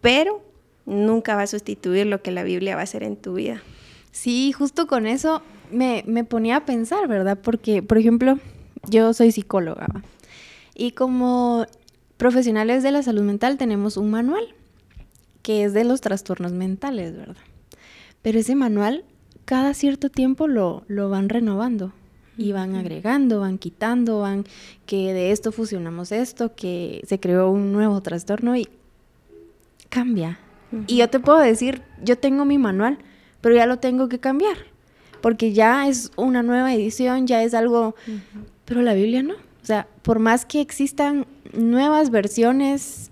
pero 0.00 0.47
nunca 0.88 1.36
va 1.36 1.42
a 1.42 1.46
sustituir 1.46 2.06
lo 2.06 2.22
que 2.22 2.30
la 2.32 2.42
Biblia 2.42 2.74
va 2.74 2.80
a 2.80 2.84
hacer 2.84 3.02
en 3.02 3.16
tu 3.16 3.34
vida. 3.34 3.62
Sí, 4.10 4.52
justo 4.52 4.86
con 4.86 5.06
eso 5.06 5.42
me, 5.70 6.02
ponía 6.24 6.56
a 6.56 6.64
pensar, 6.64 7.06
¿verdad? 7.06 7.38
Porque, 7.40 7.82
por 7.82 7.98
ejemplo, 7.98 8.38
yo 8.88 9.12
soy 9.12 9.30
psicóloga 9.30 9.86
y 10.74 10.92
como 10.92 11.66
profesionales 12.16 12.82
de 12.82 12.90
la 12.90 13.02
salud 13.02 13.22
mental 13.22 13.58
tenemos 13.58 13.96
un 13.96 14.10
manual 14.10 14.54
que 15.42 15.64
es 15.64 15.74
de 15.74 15.84
los 15.84 16.00
trastornos 16.00 16.52
mentales, 16.52 17.16
¿verdad? 17.16 17.36
Pero 18.22 18.38
ese 18.38 18.54
manual 18.54 19.04
cada 19.44 19.74
cierto 19.74 20.08
tiempo 20.10 20.48
lo, 20.48 20.84
lo 20.88 21.10
van 21.10 21.28
renovando 21.28 21.92
y 22.36 22.52
van 22.52 22.76
agregando, 22.76 23.40
van 23.40 23.58
quitando, 23.58 24.20
van 24.20 24.44
que 24.86 25.12
de 25.12 25.32
esto 25.32 25.52
fusionamos 25.52 26.12
esto, 26.12 26.54
que 26.54 27.02
se 27.06 27.18
creó 27.18 27.50
un 27.50 27.72
nuevo 27.72 28.00
trastorno 28.00 28.56
y 28.56 28.68
cambia. 29.88 30.38
Y 30.86 30.96
yo 30.96 31.08
te 31.08 31.20
puedo 31.20 31.38
decir, 31.38 31.82
yo 32.02 32.16
tengo 32.16 32.44
mi 32.44 32.58
manual, 32.58 32.98
pero 33.40 33.54
ya 33.54 33.66
lo 33.66 33.78
tengo 33.78 34.08
que 34.08 34.18
cambiar, 34.18 34.56
porque 35.20 35.52
ya 35.52 35.88
es 35.88 36.10
una 36.16 36.42
nueva 36.42 36.74
edición, 36.74 37.26
ya 37.26 37.42
es 37.42 37.54
algo, 37.54 37.94
pero 38.64 38.82
la 38.82 38.94
Biblia 38.94 39.22
no. 39.22 39.34
O 39.34 39.66
sea, 39.68 39.86
por 40.02 40.18
más 40.18 40.44
que 40.44 40.60
existan 40.60 41.26
nuevas 41.52 42.10
versiones, 42.10 43.10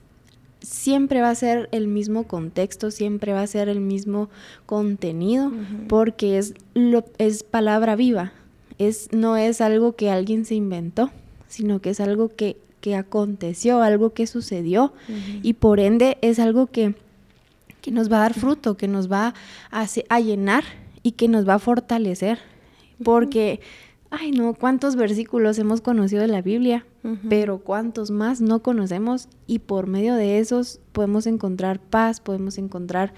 siempre 0.61 1.21
va 1.21 1.31
a 1.31 1.35
ser 1.35 1.69
el 1.73 1.87
mismo 1.87 2.25
contexto, 2.25 2.91
siempre 2.91 3.33
va 3.33 3.43
a 3.43 3.47
ser 3.47 3.69
el 3.69 3.81
mismo 3.81 4.29
contenido, 4.67 5.53
porque 5.89 6.39
es, 6.39 6.55
lo, 6.75 7.05
es 7.19 7.43
palabra 7.43 7.95
viva, 7.97 8.33
es, 8.79 9.09
no 9.13 9.37
es 9.37 9.61
algo 9.61 9.95
que 9.95 10.11
alguien 10.11 10.45
se 10.45 10.55
inventó, 10.55 11.11
sino 11.47 11.81
que 11.81 11.91
es 11.91 12.01
algo 12.01 12.35
que, 12.35 12.57
que 12.81 12.97
aconteció, 12.97 13.81
algo 13.81 14.13
que 14.13 14.27
sucedió, 14.27 14.93
y 15.43 15.55
por 15.55 15.79
ende 15.79 16.19
es 16.21 16.39
algo 16.39 16.67
que 16.67 16.95
que 17.87 17.93
nos 17.93 18.11
va 18.11 18.17
a 18.17 18.21
dar 18.23 18.35
fruto, 18.35 18.77
que 18.77 18.89
nos 18.89 19.11
va 19.11 19.33
a, 19.71 19.87
a 20.09 20.21
llenar 20.21 20.65
y 21.05 21.13
que 21.13 21.29
nos 21.29 21.49
va 21.49 21.55
a 21.55 21.59
fortalecer. 21.61 22.41
Porque, 23.05 23.61
ay 24.11 24.33
no, 24.33 24.55
cuántos 24.55 24.97
versículos 24.97 25.57
hemos 25.61 25.83
conocido 25.83 26.23
de 26.23 26.27
la 26.27 26.43
Biblia, 26.43 26.85
pero 27.29 27.61
cuántos 27.61 28.11
más 28.11 28.41
no 28.41 28.61
conocemos 28.61 29.29
y 29.47 29.61
por 29.61 29.87
medio 29.87 30.17
de 30.17 30.41
esos 30.41 30.81
podemos 30.91 31.29
encontrar 31.29 31.79
paz, 31.79 32.19
podemos 32.19 32.59
encontrar 32.59 33.15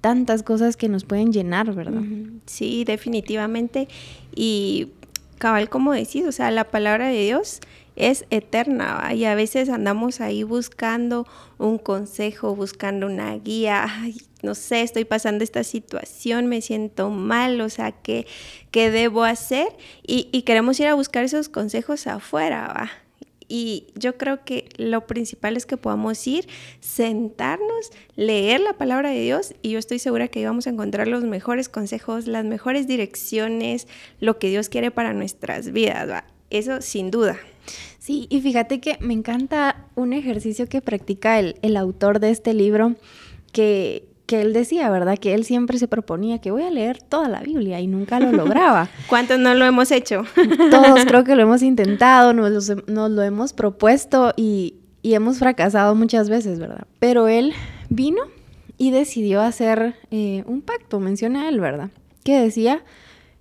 tantas 0.00 0.44
cosas 0.44 0.76
que 0.76 0.88
nos 0.88 1.02
pueden 1.02 1.32
llenar, 1.32 1.74
¿verdad? 1.74 2.04
Sí, 2.46 2.84
definitivamente. 2.84 3.88
Y 4.32 4.92
cabal, 5.38 5.68
como 5.68 5.92
decís, 5.92 6.24
o 6.24 6.30
sea, 6.30 6.52
la 6.52 6.70
palabra 6.70 7.08
de 7.08 7.20
Dios 7.20 7.58
es 7.96 8.24
eterna 8.30 9.12
y 9.14 9.24
a 9.24 9.34
veces 9.34 9.68
andamos 9.68 10.20
ahí 10.20 10.42
buscando 10.42 11.26
un 11.58 11.78
consejo, 11.78 12.54
buscando 12.56 13.06
una 13.06 13.36
guía, 13.36 13.86
no 14.42 14.54
sé, 14.54 14.82
estoy 14.82 15.04
pasando 15.04 15.44
esta 15.44 15.64
situación, 15.64 16.46
me 16.46 16.60
siento 16.60 17.10
mal, 17.10 17.60
o 17.60 17.68
sea, 17.68 17.92
¿qué, 17.92 18.26
qué 18.70 18.90
debo 18.90 19.24
hacer? 19.24 19.68
Y, 20.06 20.42
queremos 20.42 20.78
ir 20.80 20.86
a 20.86 20.94
buscar 20.94 21.24
esos 21.24 21.48
consejos 21.48 22.06
afuera, 22.06 22.66
¿va? 22.68 22.90
Y 23.46 23.88
yo 23.94 24.16
creo 24.16 24.44
que 24.44 24.68
lo 24.76 25.06
principal 25.06 25.56
es 25.56 25.66
que 25.66 25.76
podamos 25.76 26.26
ir, 26.26 26.48
sentarnos, 26.80 27.92
leer 28.16 28.60
la 28.60 28.72
palabra 28.72 29.10
de 29.10 29.20
Dios 29.20 29.54
y 29.62 29.70
yo 29.70 29.78
estoy 29.78 29.98
segura 29.98 30.28
que 30.28 30.38
ahí 30.38 30.44
vamos 30.46 30.66
a 30.66 30.70
encontrar 30.70 31.08
los 31.08 31.24
mejores 31.24 31.68
consejos, 31.68 32.26
las 32.26 32.44
mejores 32.44 32.86
direcciones, 32.86 33.86
lo 34.18 34.38
que 34.38 34.48
Dios 34.48 34.70
quiere 34.70 34.90
para 34.90 35.12
nuestras 35.12 35.72
vidas. 35.72 36.24
Eso 36.50 36.80
sin 36.80 37.10
duda. 37.10 37.36
Sí, 37.98 38.26
y 38.28 38.40
fíjate 38.40 38.80
que 38.80 38.98
me 39.00 39.14
encanta 39.14 39.86
un 39.94 40.12
ejercicio 40.12 40.68
que 40.68 40.82
practica 40.82 41.38
el, 41.38 41.56
el 41.62 41.76
autor 41.76 42.20
de 42.20 42.30
este 42.30 42.52
libro, 42.52 42.96
que, 43.52 44.06
que 44.26 44.42
él 44.42 44.52
decía, 44.52 44.90
¿verdad? 44.90 45.18
Que 45.18 45.34
él 45.34 45.44
siempre 45.44 45.78
se 45.78 45.88
proponía 45.88 46.38
que 46.40 46.50
voy 46.50 46.62
a 46.62 46.70
leer 46.70 47.02
toda 47.02 47.28
la 47.28 47.40
Biblia 47.40 47.80
y 47.80 47.86
nunca 47.86 48.20
lo 48.20 48.32
lograba. 48.36 48.88
¿Cuántos 49.08 49.38
no 49.38 49.54
lo 49.54 49.64
hemos 49.64 49.90
hecho? 49.90 50.24
Todos 50.70 51.04
creo 51.06 51.24
que 51.24 51.34
lo 51.34 51.42
hemos 51.42 51.62
intentado, 51.62 52.32
nos, 52.32 52.70
nos 52.86 53.10
lo 53.10 53.22
hemos 53.22 53.52
propuesto 53.52 54.34
y, 54.36 54.74
y, 55.02 55.14
hemos 55.14 55.38
fracasado 55.38 55.94
muchas 55.94 56.28
veces, 56.28 56.58
¿verdad? 56.58 56.86
Pero 56.98 57.28
él 57.28 57.54
vino 57.88 58.22
y 58.76 58.90
decidió 58.90 59.40
hacer 59.40 59.94
eh, 60.10 60.42
un 60.46 60.62
pacto, 60.62 61.00
menciona 61.00 61.48
él, 61.48 61.60
¿verdad? 61.60 61.90
Que 62.24 62.40
decía, 62.40 62.82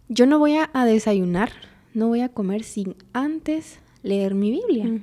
yo 0.10 0.26
no 0.26 0.40
voy 0.40 0.58
a, 0.58 0.86
desayunar, 0.86 1.52
no 1.94 2.08
voy 2.08 2.22
a 2.22 2.30
comer 2.30 2.64
sin 2.64 2.96
antes 3.14 3.80
leer 4.02 4.36
mi 4.36 4.52
Biblia. 4.52 5.02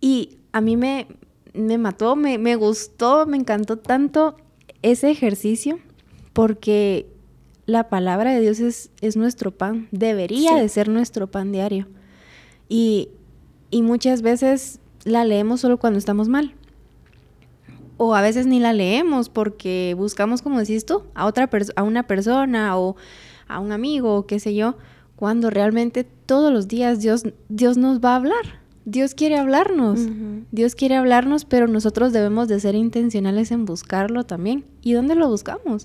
Y 0.00 0.38
a 0.52 0.60
mí 0.60 0.76
me, 0.76 1.06
me 1.54 1.78
mató, 1.78 2.16
me, 2.16 2.38
me, 2.38 2.56
gustó, 2.56 3.26
me 3.26 3.36
encantó 3.36 3.78
tanto 3.78 4.36
ese 4.82 5.10
ejercicio 5.10 5.78
porque 6.32 7.06
la 7.66 7.88
palabra 7.88 8.32
de 8.32 8.40
Dios 8.40 8.60
es, 8.60 8.90
es 9.00 9.16
nuestro 9.16 9.50
pan, 9.52 9.88
debería 9.92 10.56
de 10.56 10.68
ser 10.68 10.88
nuestro 10.88 11.30
pan 11.30 11.52
diario. 11.52 11.86
Y, 12.68 13.08
y 13.70 13.82
muchas 13.82 14.22
veces 14.22 14.80
la 15.04 15.24
leemos 15.24 15.60
solo 15.60 15.78
cuando 15.78 15.98
estamos 15.98 16.28
mal. 16.28 16.54
O 17.96 18.14
a 18.14 18.20
veces 18.20 18.46
ni 18.46 18.58
la 18.58 18.72
leemos 18.72 19.28
porque 19.28 19.94
buscamos, 19.96 20.42
como 20.42 20.58
decís 20.58 20.84
tú, 20.84 21.04
a, 21.14 21.26
otra 21.26 21.48
a 21.76 21.82
una 21.82 22.02
persona 22.02 22.76
o 22.76 22.96
a 23.46 23.60
un 23.60 23.70
amigo 23.70 24.16
o 24.16 24.26
qué 24.26 24.40
sé 24.40 24.54
yo, 24.54 24.76
cuando 25.22 25.50
realmente 25.50 26.02
todos 26.02 26.52
los 26.52 26.66
días 26.66 26.98
Dios, 26.98 27.22
Dios 27.48 27.76
nos 27.76 28.00
va 28.00 28.14
a 28.14 28.16
hablar. 28.16 28.60
Dios 28.84 29.14
quiere 29.14 29.36
hablarnos, 29.36 30.00
Dios 30.50 30.74
quiere 30.74 30.96
hablarnos, 30.96 31.44
pero 31.44 31.68
nosotros 31.68 32.12
debemos 32.12 32.48
de 32.48 32.58
ser 32.58 32.74
intencionales 32.74 33.52
en 33.52 33.64
buscarlo 33.64 34.24
también. 34.24 34.64
¿Y 34.82 34.94
dónde 34.94 35.14
lo 35.14 35.28
buscamos? 35.28 35.84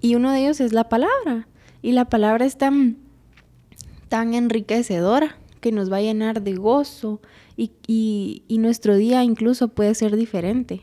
Y 0.00 0.14
uno 0.14 0.30
de 0.30 0.42
ellos 0.42 0.60
es 0.60 0.72
la 0.72 0.88
palabra. 0.88 1.48
Y 1.82 1.94
la 1.94 2.04
palabra 2.04 2.44
es 2.44 2.56
tan, 2.56 2.98
tan 4.08 4.34
enriquecedora 4.34 5.36
que 5.60 5.72
nos 5.72 5.90
va 5.90 5.96
a 5.96 6.02
llenar 6.02 6.40
de 6.40 6.54
gozo 6.54 7.20
y, 7.56 7.72
y, 7.88 8.58
nuestro 8.58 8.94
día 8.94 9.24
incluso 9.24 9.66
puede 9.66 9.96
ser 9.96 10.14
diferente. 10.14 10.82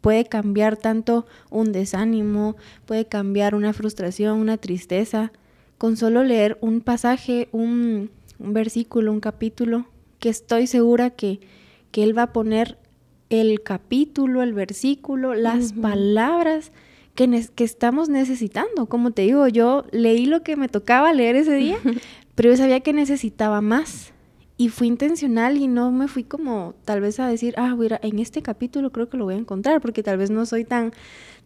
Puede 0.00 0.24
cambiar 0.24 0.78
tanto 0.78 1.26
un 1.50 1.70
desánimo, 1.70 2.56
puede 2.86 3.04
cambiar 3.04 3.54
una 3.54 3.74
frustración, 3.74 4.38
una 4.38 4.56
tristeza, 4.56 5.32
con 5.78 5.96
solo 5.96 6.24
leer 6.24 6.58
un 6.60 6.80
pasaje, 6.80 7.48
un, 7.52 8.10
un 8.38 8.52
versículo, 8.52 9.12
un 9.12 9.20
capítulo, 9.20 9.86
que 10.18 10.28
estoy 10.28 10.66
segura 10.66 11.10
que, 11.10 11.40
que 11.92 12.02
Él 12.02 12.16
va 12.16 12.24
a 12.24 12.32
poner 12.32 12.78
el 13.30 13.62
capítulo, 13.62 14.42
el 14.42 14.52
versículo, 14.52 15.34
las 15.34 15.72
palabras 15.72 16.72
que, 17.14 17.64
estamos 17.64 18.08
necesitando. 18.08 18.86
Como 18.86 19.10
te 19.10 19.22
digo, 19.22 19.48
yo 19.48 19.84
leí 19.90 20.26
lo 20.26 20.42
que 20.42 20.56
me 20.56 20.68
tocaba 20.68 21.12
leer 21.12 21.36
ese 21.36 21.54
día, 21.54 21.76
pero 22.34 22.50
yo 22.50 22.56
sabía 22.56 22.80
que 22.80 22.92
necesitaba 22.92 23.60
más. 23.60 24.12
Y 24.56 24.70
fui 24.70 24.88
intencional 24.88 25.56
y 25.56 25.68
no 25.68 25.92
me 25.92 26.08
fui 26.08 26.24
como 26.24 26.74
tal 26.84 27.00
vez 27.00 27.20
a 27.20 27.28
decir, 27.28 27.54
ah, 27.58 27.76
mira, 27.76 28.00
en 28.02 28.18
este 28.18 28.42
capítulo 28.42 28.90
creo 28.90 29.08
que 29.08 29.16
lo 29.16 29.24
voy 29.24 29.34
a 29.34 29.38
encontrar, 29.38 29.80
porque 29.80 30.02
tal 30.02 30.16
vez 30.16 30.30
no 30.30 30.46
soy 30.46 30.64
tan, 30.64 30.92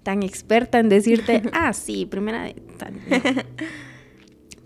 tan 0.03 0.23
experta 0.23 0.79
en 0.79 0.89
decirte, 0.89 1.43
ah, 1.53 1.73
sí, 1.73 2.07
primera 2.07 2.45
de 2.45 2.55
tal. 2.79 2.95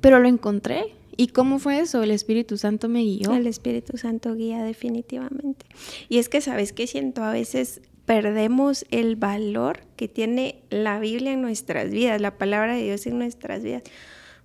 Pero 0.06 0.20
lo 0.20 0.28
encontré. 0.28 0.94
¿Y 1.16 1.26
cómo 1.28 1.58
fue 1.58 1.80
eso? 1.80 2.00
El 2.00 2.12
Espíritu 2.12 2.56
Santo 2.56 2.88
me 2.88 3.02
guió. 3.02 3.34
El 3.34 3.48
Espíritu 3.48 3.98
Santo 3.98 4.36
guía 4.36 4.62
definitivamente. 4.62 5.66
Y 6.08 6.18
es 6.18 6.28
que, 6.28 6.40
¿sabes 6.40 6.72
qué 6.72 6.86
siento? 6.86 7.24
A 7.24 7.32
veces 7.32 7.80
perdemos 8.04 8.86
el 8.92 9.16
valor 9.16 9.80
que 9.96 10.06
tiene 10.06 10.62
la 10.70 11.00
Biblia 11.00 11.32
en 11.32 11.42
nuestras 11.42 11.90
vidas, 11.90 12.20
la 12.20 12.38
palabra 12.38 12.76
de 12.76 12.84
Dios 12.84 13.04
en 13.08 13.18
nuestras 13.18 13.64
vidas. 13.64 13.82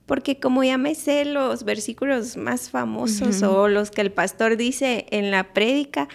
Porque 0.08 0.39
como 0.39 0.63
ya 0.63 0.80
me 0.80 0.96
sé 0.96 1.25
los 1.25 1.63
versículos 1.63 2.38
más 2.38 2.72
famosos 2.72 3.44
o 3.44 3.68
los 3.68 3.91
que 3.91 4.01
el 4.01 4.12
pastor 4.12 4.58
dice 4.58 5.06
en 5.12 5.30
la 5.30 5.53
prédica, 5.53 6.08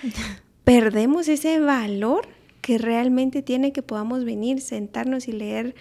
perdemos 0.64 1.28
ese 1.28 1.60
valor 1.60 2.26
que 2.62 2.78
realmente 2.78 3.42
tiene 3.42 3.72
que 3.72 3.82
podamos 3.82 4.24
venir, 4.24 4.60
sentarnos 4.60 5.28
y 5.28 5.32
leer 5.32 5.76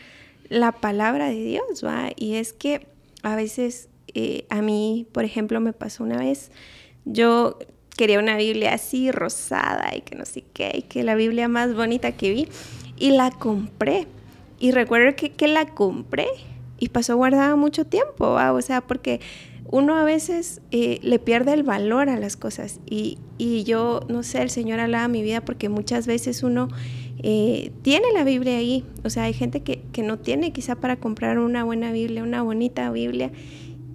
la 0.50 0.72
palabra 0.72 1.30
de 1.30 1.44
Dios, 1.44 1.84
¿va? 1.84 2.12
Y 2.16 2.36
es 2.36 2.54
que 2.54 2.94
a 3.26 3.36
veces 3.36 3.90
eh, 4.14 4.46
a 4.50 4.62
mí, 4.62 5.08
por 5.12 5.26
ejemplo, 5.26 5.60
me 5.60 5.74
pasó 5.74 6.04
una 6.04 6.18
vez, 6.18 6.52
yo 7.06 7.58
quería 7.98 8.20
una 8.20 8.38
Biblia 8.38 8.74
así 8.74 9.12
rosada 9.12 9.96
y 9.96 10.02
que 10.02 10.16
no 10.16 10.26
sé 10.26 10.44
qué, 10.54 10.72
y 10.76 10.82
que 10.84 11.04
la 11.04 11.16
Biblia 11.16 11.48
más 11.48 11.74
bonita 11.74 12.12
que 12.12 12.30
vi. 12.30 12.48
Y 12.98 13.12
la 13.12 13.32
compré. 13.32 14.08
Y 14.60 14.72
recuerdo 14.72 15.16
que, 15.16 15.32
que 15.32 15.48
la 15.48 15.66
compré 15.66 16.28
y 16.80 16.90
pasó 16.90 17.18
guardada 17.18 17.56
mucho 17.56 17.86
tiempo, 17.86 18.36
o 18.36 18.62
sea, 18.62 18.82
porque 18.82 19.20
uno 19.70 19.96
a 19.96 20.04
veces 20.04 20.62
eh, 20.72 21.00
le 21.02 21.20
pierde 21.20 21.54
el 21.54 21.64
valor 21.64 22.10
a 22.10 22.20
las 22.20 22.38
cosas. 22.38 22.80
Y, 22.86 23.18
y, 23.38 23.64
yo, 23.64 24.02
no 24.08 24.24
sé, 24.24 24.42
el 24.42 24.50
Señor 24.50 24.80
alaba 24.80 25.08
mi 25.08 25.24
vida 25.24 25.42
porque 25.42 25.70
muchas 25.70 26.06
veces 26.06 26.44
uno 26.44 26.70
eh, 27.24 27.72
tiene 27.82 28.12
la 28.14 28.24
Biblia 28.24 28.58
ahí. 28.58 28.84
O 29.04 29.10
sea, 29.10 29.24
hay 29.24 29.34
gente 29.34 29.62
que, 29.62 29.82
que 29.92 30.04
no 30.04 30.20
tiene 30.20 30.52
quizá 30.54 30.76
para 30.76 30.98
comprar 30.98 31.40
una 31.40 31.64
buena 31.64 31.92
Biblia, 31.92 32.24
una 32.24 32.42
bonita 32.42 32.92
Biblia. 32.92 33.32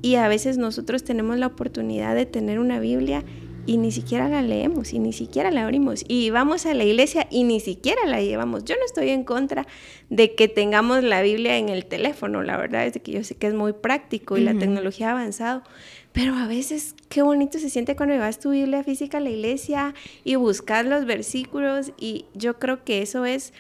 Y 0.03 0.15
a 0.15 0.29
veces 0.29 0.57
nosotros 0.59 1.05
tenemos 1.05 1.39
la 1.39 1.47
oportunidad 1.47 2.15
de 2.15 2.27
tener 2.27 2.59
una 2.59 2.81
Biblia 2.81 3.25
y 3.67 3.77
ni 3.77 3.93
siquiera 3.93 4.29
la 4.29 4.43
leemos 4.43 4.93
y 4.93 4.99
ni 4.99 5.13
siquiera 5.13 5.51
la 5.51 5.65
abrimos 5.65 6.05
y 6.09 6.31
vamos 6.31 6.67
a 6.67 6.75
la 6.75 6.85
iglesia 6.85 7.27
y 7.31 7.45
ni 7.45 7.61
siquiera 7.61 8.05
la 8.07 8.21
llevamos. 8.21 8.65
Yo 8.65 8.75
no 8.77 8.85
estoy 8.85 9.11
en 9.11 9.25
contra 9.25 9.67
de 10.09 10.35
que 10.35 10.49
tengamos 10.49 11.05
la 11.05 11.23
Biblia 11.23 11.57
en 11.57 11.69
el 11.69 11.87
teléfono, 11.87 12.43
la 12.43 12.57
verdad 12.57 12.87
es 12.87 13.01
que 13.01 13.13
yo 13.13 13.23
sé 13.23 13.37
que 13.37 13.47
es 13.47 13.55
muy 13.55 13.73
práctico 13.73 14.37
y 14.37 14.41
la 14.41 14.55
tecnología 14.55 15.09
ha 15.09 15.13
avanzado, 15.13 15.63
pero 16.13 16.35
a 16.35 16.47
veces 16.47 16.95
qué 17.09 17.23
bonito 17.23 17.59
se 17.59 17.71
siente 17.71 17.97
cuando 17.97 18.15
llevas 18.15 18.39
tu 18.39 18.51
Biblia 18.51 18.83
física 18.83 19.19
a 19.19 19.21
la 19.21 19.31
iglesia 19.31 19.95
y 20.25 20.35
buscas 20.35 20.85
los 20.85 21.05
versículos 21.07 21.93
y 21.99 22.27
yo 22.35 22.59
creo 22.59 22.85
que 22.85 23.03
eso 23.03 23.25
es 23.25 23.53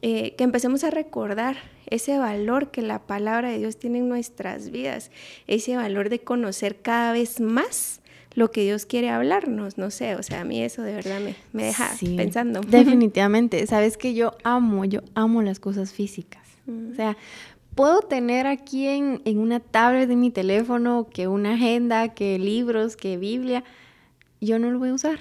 eh, 0.00 0.34
que 0.36 0.44
empecemos 0.44 0.84
a 0.84 0.90
recordar 0.90 1.56
ese 1.86 2.18
valor 2.18 2.70
que 2.70 2.82
la 2.82 3.00
palabra 3.00 3.50
de 3.50 3.58
Dios 3.58 3.78
tiene 3.78 3.98
en 3.98 4.08
nuestras 4.08 4.70
vidas, 4.70 5.10
ese 5.46 5.76
valor 5.76 6.08
de 6.08 6.20
conocer 6.20 6.80
cada 6.80 7.12
vez 7.12 7.40
más 7.40 8.00
lo 8.34 8.52
que 8.52 8.62
Dios 8.62 8.86
quiere 8.86 9.10
hablarnos, 9.10 9.78
no 9.78 9.90
sé, 9.90 10.14
o 10.14 10.22
sea, 10.22 10.42
a 10.42 10.44
mí 10.44 10.62
eso 10.62 10.82
de 10.82 10.94
verdad 10.94 11.20
me, 11.20 11.34
me 11.52 11.64
deja 11.64 11.90
pensando. 12.16 12.60
Definitivamente, 12.60 13.66
sabes 13.66 13.96
que 13.96 14.14
yo 14.14 14.36
amo, 14.44 14.84
yo 14.84 15.00
amo 15.14 15.42
las 15.42 15.58
cosas 15.58 15.92
físicas, 15.92 16.46
o 16.68 16.94
sea, 16.94 17.16
puedo 17.78 18.00
tener 18.00 18.48
aquí 18.48 18.88
en, 18.88 19.22
en 19.24 19.38
una 19.38 19.60
tablet 19.60 20.08
de 20.08 20.16
mi 20.16 20.32
teléfono 20.32 21.06
que 21.08 21.28
una 21.28 21.54
agenda, 21.54 22.12
que 22.12 22.36
libros, 22.36 22.96
que 22.96 23.16
Biblia, 23.18 23.62
yo 24.40 24.58
no 24.58 24.72
lo 24.72 24.80
voy 24.80 24.88
a 24.88 24.94
usar. 24.94 25.20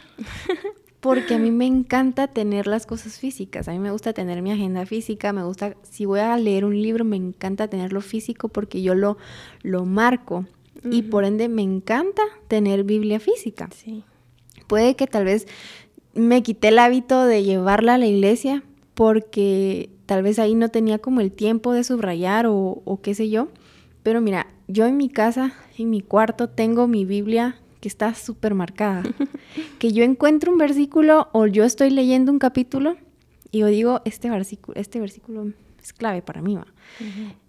Porque 1.00 1.36
a 1.36 1.38
mí 1.38 1.52
me 1.52 1.68
encanta 1.68 2.26
tener 2.26 2.66
las 2.66 2.88
cosas 2.88 3.20
físicas. 3.20 3.68
A 3.68 3.74
mí 3.74 3.78
me 3.78 3.92
gusta 3.92 4.12
tener 4.12 4.42
mi 4.42 4.52
agenda 4.52 4.88
física. 4.88 5.34
Me 5.34 5.44
gusta, 5.44 5.76
si 5.84 6.06
voy 6.06 6.22
a 6.22 6.36
leer 6.38 6.66
un 6.66 6.82
libro, 6.82 7.06
me 7.06 7.16
encanta 7.16 7.68
tenerlo 7.68 8.02
físico 8.02 8.50
porque 8.50 8.82
yo 8.82 8.96
lo, 8.96 9.20
lo 9.62 9.86
marco 9.86 10.48
y 10.84 11.04
por 11.04 11.26
ende 11.26 11.50
me 11.50 11.62
encanta 11.62 12.24
tener 12.48 12.84
Biblia 12.86 13.20
física. 13.20 13.70
Sí. 13.72 14.04
Puede 14.66 14.96
que 14.96 15.06
tal 15.06 15.26
vez 15.26 15.46
me 16.16 16.42
quité 16.42 16.70
el 16.70 16.80
hábito 16.80 17.24
de 17.24 17.44
llevarla 17.44 17.94
a 17.94 17.98
la 18.00 18.08
iglesia 18.08 18.64
porque 18.98 19.92
tal 20.08 20.24
vez 20.24 20.40
ahí 20.40 20.56
no 20.56 20.70
tenía 20.70 20.98
como 20.98 21.22
el 21.22 21.32
tiempo 21.32 21.72
de 21.72 21.84
subrayar 21.84 22.48
o, 22.48 22.82
o 22.84 23.00
qué 23.00 23.14
sé 23.14 23.30
yo. 23.30 23.50
Pero 24.02 24.22
mira, 24.22 24.48
yo 24.68 24.88
en 24.88 24.98
mi 24.98 25.08
casa, 25.08 25.54
en 25.78 25.92
mi 25.92 26.02
cuarto, 26.02 26.50
tengo 26.50 26.88
mi 26.88 27.06
Biblia 27.06 27.62
que 27.80 27.90
está 27.90 28.16
súper 28.16 28.56
marcada. 28.56 29.04
que 29.78 29.94
yo 29.94 30.04
encuentro 30.04 30.52
un 30.52 30.58
versículo 30.58 31.30
o 31.32 31.46
yo 31.46 31.64
estoy 31.64 31.92
leyendo 31.92 32.32
un 32.32 32.40
capítulo 32.40 32.98
y 33.52 33.60
yo 33.60 33.68
digo, 33.68 34.02
este 34.04 34.32
versículo, 34.32 34.80
este 34.80 35.00
versículo 35.00 35.54
es 35.80 35.94
clave 35.94 36.24
para 36.24 36.42
mí. 36.42 36.56
¿va? 36.56 36.66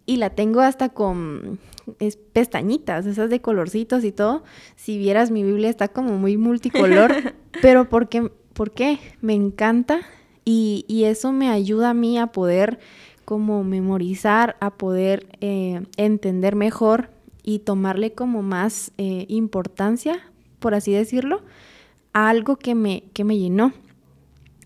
Y 0.05 0.17
la 0.17 0.29
tengo 0.29 0.61
hasta 0.61 0.91
con 0.91 1.59
pestañitas, 2.35 3.07
esas 3.07 3.31
de 3.31 3.41
colorcitos 3.41 4.05
y 4.05 4.13
todo. 4.13 4.45
Si 4.77 4.99
vieras 4.99 5.31
mi 5.31 5.45
Biblia 5.45 5.71
está 5.71 5.89
como 5.89 6.19
muy 6.19 6.37
multicolor, 6.37 7.15
pero 7.63 7.89
porque, 7.89 8.31
¿por 8.53 8.73
qué? 8.73 8.99
Me 9.23 9.33
encanta 9.33 10.03
y, 10.51 10.87
y, 10.89 11.05
eso 11.05 11.31
me 11.31 11.51
ayuda 11.51 11.91
a 11.91 11.95
mí 11.95 12.17
a 12.17 12.29
poder 12.29 12.79
como 13.27 13.65
memorizar, 13.65 14.57
a 14.61 14.71
poder 14.71 15.27
eh, 15.43 15.83
entender 15.99 16.57
mejor 16.57 17.11
y 17.43 17.59
tomarle 17.59 18.15
como 18.15 18.41
más 18.41 18.91
eh, 18.97 19.27
importancia, 19.29 20.19
por 20.59 20.73
así 20.73 20.91
decirlo, 20.91 21.43
a 22.15 22.31
algo 22.31 22.57
que 22.57 22.75
me, 22.75 23.03
que 23.13 23.25
me 23.25 23.37
llenó. 23.37 23.75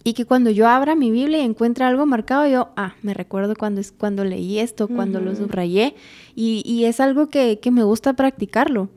Y 0.04 0.12
que 0.12 0.24
cuando 0.24 0.50
yo 0.50 0.68
abra 0.68 0.94
mi 0.94 1.10
Biblia 1.10 1.38
y 1.38 1.44
encuentre 1.44 1.84
algo 1.84 2.06
marcado, 2.06 2.46
yo, 2.46 2.68
ah, 2.76 2.94
me 3.02 3.12
recuerdo 3.12 3.56
cuando, 3.56 3.80
es, 3.80 3.90
cuando 3.90 4.24
leí 4.24 4.60
esto, 4.60 4.86
cuando 4.86 5.18
lo 5.18 5.34
subrayé. 5.34 5.96
Y, 6.36 6.62
y 6.64 6.84
es 6.84 7.00
algo 7.00 7.28
que, 7.28 7.58
que, 7.58 7.72
me 7.72 7.82
gusta 7.82 8.12
practicarlo, 8.12 8.88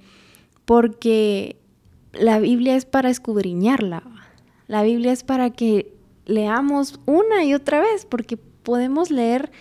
porque 0.65 1.57
la 2.13 2.37
Biblia 2.37 2.75
es 2.75 2.85
para 2.85 3.09
escudriñarla. 3.09 4.03
La 4.67 4.83
Biblia 4.83 5.11
es 5.11 5.23
para 5.23 5.49
que 5.49 5.94
leamos 6.25 6.99
una 7.05 7.43
y 7.43 7.53
otra 7.53 7.79
vez, 7.79 8.05
porque 8.05 8.37
podemos 8.37 9.11
leer 9.11 9.51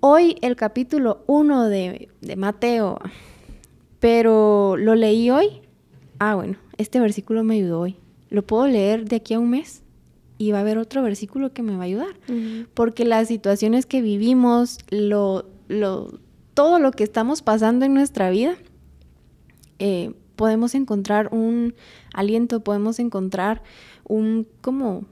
hoy 0.00 0.36
el 0.42 0.56
capítulo 0.56 1.22
1 1.26 1.68
de, 1.68 2.08
de 2.20 2.36
Mateo, 2.36 2.98
pero 4.00 4.76
lo 4.76 4.94
leí 4.94 5.30
hoy. 5.30 5.62
Ah, 6.18 6.34
bueno, 6.34 6.56
este 6.76 7.00
versículo 7.00 7.44
me 7.44 7.54
ayudó 7.54 7.80
hoy. 7.80 7.96
¿Lo 8.30 8.42
puedo 8.42 8.66
leer 8.66 9.08
de 9.08 9.16
aquí 9.16 9.34
a 9.34 9.38
un 9.38 9.50
mes? 9.50 9.84
y 10.38 10.52
va 10.52 10.58
a 10.58 10.60
haber 10.62 10.78
otro 10.78 11.02
versículo 11.02 11.52
que 11.52 11.62
me 11.62 11.76
va 11.76 11.82
a 11.82 11.86
ayudar. 11.86 12.16
Porque 12.74 13.04
las 13.04 13.28
situaciones 13.28 13.86
que 13.86 14.02
vivimos, 14.02 14.78
lo, 14.90 15.46
lo, 15.68 16.18
todo 16.54 16.78
lo 16.78 16.90
que 16.90 17.04
estamos 17.04 17.42
pasando 17.42 17.84
en 17.84 17.94
nuestra 17.94 18.30
vida, 18.30 18.56
eh, 19.78 20.12
podemos 20.36 20.74
encontrar 20.74 21.28
un 21.32 21.74
aliento, 22.12 22.60
podemos 22.60 22.98
encontrar 22.98 23.62
un 24.06 24.46
como 24.60 25.04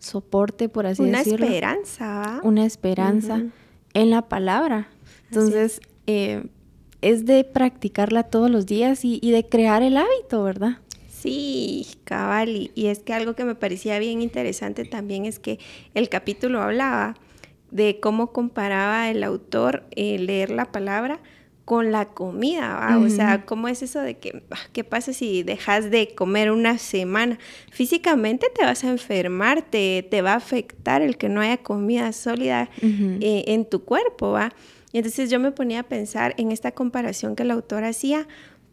soporte, 0.00 0.68
por 0.68 0.86
así 0.86 1.04
decirlo. 1.04 1.46
Una 1.46 1.54
esperanza. 1.54 2.40
Una 2.42 2.66
esperanza 2.66 3.42
en 3.94 4.10
la 4.10 4.22
palabra. 4.22 4.88
Entonces, 5.30 5.80
eh, 6.06 6.44
es 7.02 7.24
de 7.26 7.44
practicarla 7.44 8.24
todos 8.24 8.50
los 8.50 8.66
días 8.66 9.04
y, 9.04 9.30
de 9.30 9.46
crear 9.46 9.82
el 9.82 9.96
hábito, 9.96 10.42
¿verdad? 10.42 10.78
Sí, 11.08 11.86
cabal. 12.04 12.70
Y, 12.74 12.86
es 12.86 13.00
que 13.00 13.14
algo 13.14 13.34
que 13.34 13.44
me 13.44 13.54
parecía 13.54 13.98
bien 13.98 14.22
interesante 14.22 14.84
también 14.84 15.26
es 15.26 15.38
que 15.38 15.58
el 15.94 16.08
capítulo 16.08 16.60
hablaba 16.60 17.14
de 17.70 18.00
cómo 18.00 18.32
comparaba 18.32 19.10
el 19.10 19.22
autor 19.22 19.84
eh, 19.92 20.18
leer 20.18 20.50
la 20.50 20.72
palabra 20.72 21.20
con 21.70 21.92
la 21.92 22.06
comida, 22.06 22.98
o 22.98 23.08
sea, 23.08 23.46
¿cómo 23.46 23.68
es 23.68 23.80
eso 23.80 24.00
de 24.00 24.18
que, 24.18 24.42
ah, 24.50 24.58
qué 24.72 24.82
pasa 24.82 25.12
si 25.12 25.44
dejas 25.44 25.88
de 25.88 26.16
comer 26.16 26.50
una 26.50 26.78
semana? 26.78 27.38
Físicamente 27.70 28.48
te 28.52 28.64
vas 28.64 28.82
a 28.82 28.90
enfermar, 28.90 29.62
te, 29.62 30.02
va 30.20 30.32
a 30.32 30.34
afectar 30.34 31.00
el 31.00 31.16
que 31.16 31.28
no 31.28 31.40
haya 31.40 31.58
comida 31.58 32.10
sólida 32.12 32.70
eh, 32.82 33.44
en 33.46 33.66
tu 33.66 33.84
cuerpo, 33.84 34.32
¿va? 34.32 34.52
Y 34.90 34.98
entonces 34.98 35.30
yo 35.30 35.38
me 35.38 35.52
ponía 35.52 35.78
a 35.78 35.82
pensar 35.84 36.34
en 36.38 36.50
esta 36.50 36.72
comparación 36.72 37.36
que 37.36 37.44
el 37.44 37.52
autor 37.52 37.84
hacía, 37.84 38.26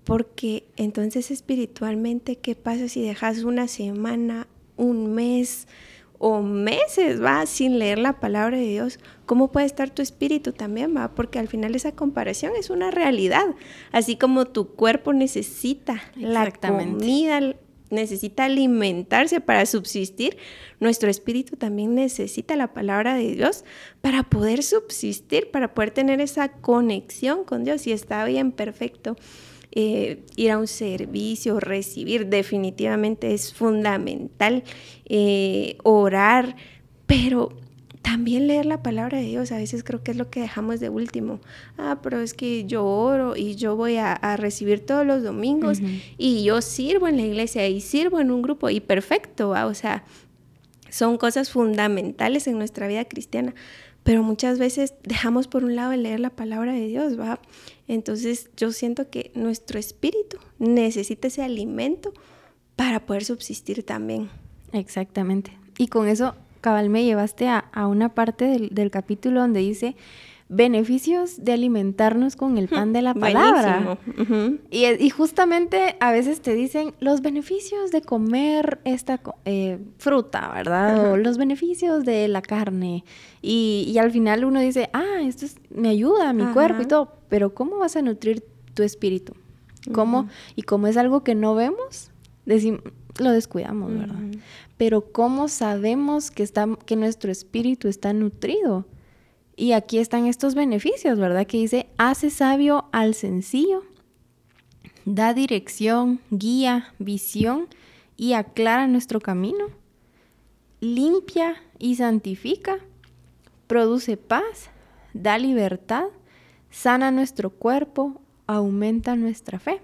porque 0.03 0.63
entonces 0.75 1.29
espiritualmente, 1.29 2.37
¿qué 2.37 2.55
pasa 2.55 2.87
si 2.87 3.03
dejas 3.03 3.43
una 3.43 3.67
semana, 3.67 4.47
un 4.75 5.13
mes 5.13 5.67
o 6.19 6.41
meses, 6.41 7.21
va, 7.21 7.45
sin 7.45 7.79
leer 7.79 7.99
la 7.99 8.19
palabra 8.19 8.57
de 8.57 8.67
Dios? 8.67 8.99
¿Cómo 9.25 9.51
puede 9.51 9.65
estar 9.65 9.89
tu 9.89 10.01
espíritu 10.01 10.53
también, 10.53 10.95
va? 10.95 11.13
Porque 11.15 11.39
al 11.39 11.47
final 11.47 11.75
esa 11.75 11.91
comparación 11.93 12.53
es 12.57 12.69
una 12.69 12.91
realidad. 12.91 13.45
Así 13.91 14.15
como 14.15 14.45
tu 14.45 14.69
cuerpo 14.69 15.13
necesita 15.13 16.01
la 16.15 16.51
comida, 16.51 17.55
necesita 17.89 18.45
alimentarse 18.45 19.41
para 19.41 19.65
subsistir, 19.65 20.37
nuestro 20.79 21.09
espíritu 21.09 21.55
también 21.55 21.95
necesita 21.95 22.55
la 22.55 22.73
palabra 22.73 23.15
de 23.15 23.35
Dios 23.35 23.63
para 24.01 24.23
poder 24.23 24.63
subsistir, 24.63 25.51
para 25.51 25.73
poder 25.73 25.91
tener 25.91 26.21
esa 26.21 26.49
conexión 26.49 27.43
con 27.43 27.63
Dios. 27.63 27.87
Y 27.87 27.91
está 27.91 28.23
bien, 28.25 28.51
perfecto. 28.51 29.15
Eh, 29.71 30.23
ir 30.35 30.51
a 30.51 30.57
un 30.57 30.67
servicio, 30.67 31.59
recibir, 31.59 32.27
definitivamente 32.27 33.33
es 33.33 33.53
fundamental. 33.53 34.63
Eh, 35.05 35.77
orar, 35.83 36.55
pero 37.05 37.49
también 38.07 38.47
leer 38.47 38.65
la 38.65 38.81
palabra 38.81 39.17
de 39.17 39.25
Dios, 39.25 39.51
a 39.51 39.57
veces 39.57 39.83
creo 39.83 40.01
que 40.01 40.11
es 40.11 40.17
lo 40.17 40.29
que 40.29 40.39
dejamos 40.39 40.79
de 40.79 40.87
último. 40.87 41.41
Ah, 41.77 41.99
pero 42.01 42.21
es 42.21 42.33
que 42.33 42.63
yo 42.63 42.85
oro 42.85 43.35
y 43.35 43.55
yo 43.55 43.75
voy 43.75 43.97
a, 43.97 44.15
recibir 44.37 44.85
todos 44.85 45.05
los 45.05 45.23
domingos 45.23 45.79
y 46.17 46.43
yo 46.45 46.61
sirvo 46.61 47.09
en 47.09 47.17
la 47.17 47.23
iglesia 47.23 47.67
y 47.67 47.81
sirvo 47.81 48.21
en 48.21 48.31
un 48.31 48.41
grupo 48.41 48.69
y 48.69 48.79
perfecto, 48.79 49.49
o 49.49 49.73
sea, 49.73 50.05
son 50.89 51.17
cosas 51.17 51.51
fundamentales 51.51 52.47
en 52.47 52.57
nuestra 52.57 52.87
vida 52.87 53.03
cristiana, 53.03 53.53
pero 54.03 54.23
muchas 54.23 54.57
veces 54.57 54.93
dejamos 55.03 55.49
por 55.49 55.65
un 55.65 55.75
lado 55.75 55.91
el 55.91 56.03
leer 56.03 56.21
la 56.21 56.29
palabra 56.29 56.71
de 56.71 56.87
Dios, 56.87 57.19
¿va? 57.19 57.41
Entonces 57.87 58.49
yo 58.57 58.71
siento 58.71 59.09
que 59.09 59.31
nuestro 59.33 59.79
espíritu 59.79 60.37
necesita 60.59 61.27
ese 61.27 61.43
alimento 61.43 62.13
para 62.75 63.05
poder 63.05 63.23
subsistir 63.23 63.83
también. 63.83 64.29
Exactamente. 64.73 65.57
Y 65.77 65.87
con 65.87 66.07
eso 66.07 66.35
cabal 66.61 66.89
me 66.89 67.03
llevaste 67.03 67.47
a, 67.47 67.87
una 67.87 68.13
parte 68.13 68.45
del, 68.69 68.91
capítulo 68.91 69.41
donde 69.41 69.61
dice 69.61 69.95
beneficios 70.49 71.43
de 71.43 71.53
alimentarnos 71.53 72.35
con 72.35 72.57
el 72.57 72.67
pan 72.67 72.93
de 72.93 73.01
la 73.01 73.13
palabra. 73.15 73.97
y, 74.71 75.09
justamente 75.09 75.97
a 75.99 76.11
veces 76.11 76.41
te 76.41 76.53
dicen 76.53 76.93
los 76.99 77.21
beneficios 77.21 77.91
de 77.91 78.01
comer 78.01 78.79
esta 78.85 79.19
eh, 79.45 79.79
fruta, 79.97 80.51
¿verdad? 80.53 81.11
O 81.11 81.17
los 81.17 81.37
beneficios 81.37 82.05
de 82.05 82.27
la 82.27 82.41
carne. 82.41 83.03
Y, 83.41 83.95
al 83.99 84.11
final 84.11 84.45
uno 84.45 84.59
dice, 84.59 84.89
ah, 84.93 85.21
esto 85.21 85.45
me 85.69 85.89
ayuda 85.89 86.29
a 86.29 86.33
mi 86.33 86.45
cuerpo 86.53 86.81
y 86.81 86.85
todo, 86.85 87.13
pero 87.29 87.53
¿cómo 87.53 87.77
vas 87.77 87.95
a 87.95 88.01
nutrir 88.01 88.43
tu 88.73 88.83
espíritu? 88.83 89.33
¿Cómo? 89.93 90.27
Y 90.55 90.63
como 90.63 90.87
es 90.87 90.97
algo 90.97 91.23
que 91.23 91.33
no 91.33 91.55
vemos, 91.55 92.11
lo 92.45 93.31
descuidamos, 93.31 93.93
¿verdad? 93.93 94.19
pero 94.77 95.11
¿cómo 95.11 95.47
sabemos 95.47 96.29
que, 96.29 96.43
está, 96.43 96.67
que 96.85 96.95
nuestro 96.95 97.31
espíritu 97.31 97.87
está 97.87 98.13
nutrido? 98.13 98.85
Y 99.59 99.71
aquí 99.71 99.97
están 99.97 100.27
estos 100.27 100.53
beneficios, 100.53 101.17
¿verdad? 101.17 101.47
Que 101.47 101.57
dice, 101.57 101.87
hace 101.97 102.29
sabio 102.29 102.85
al 102.91 103.15
sencillo, 103.15 103.83
da 105.03 105.33
dirección, 105.33 106.21
guía, 106.29 106.93
visión 106.99 107.67
y 108.15 108.33
aclara 108.33 108.85
nuestro 108.85 109.19
camino, 109.19 109.65
limpia 110.79 111.55
y 111.79 111.95
santifica, 111.95 112.77
produce 113.65 114.15
paz, 114.15 114.69
da 115.15 115.39
libertad, 115.39 116.05
sana 116.69 117.09
nuestro 117.09 117.49
cuerpo, 117.49 118.21
aumenta 118.45 119.15
nuestra 119.15 119.57
fe. 119.57 119.81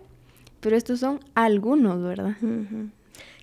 Pero 0.60 0.78
estos 0.78 1.00
son 1.00 1.20
algunos, 1.34 2.02
¿verdad? 2.04 2.38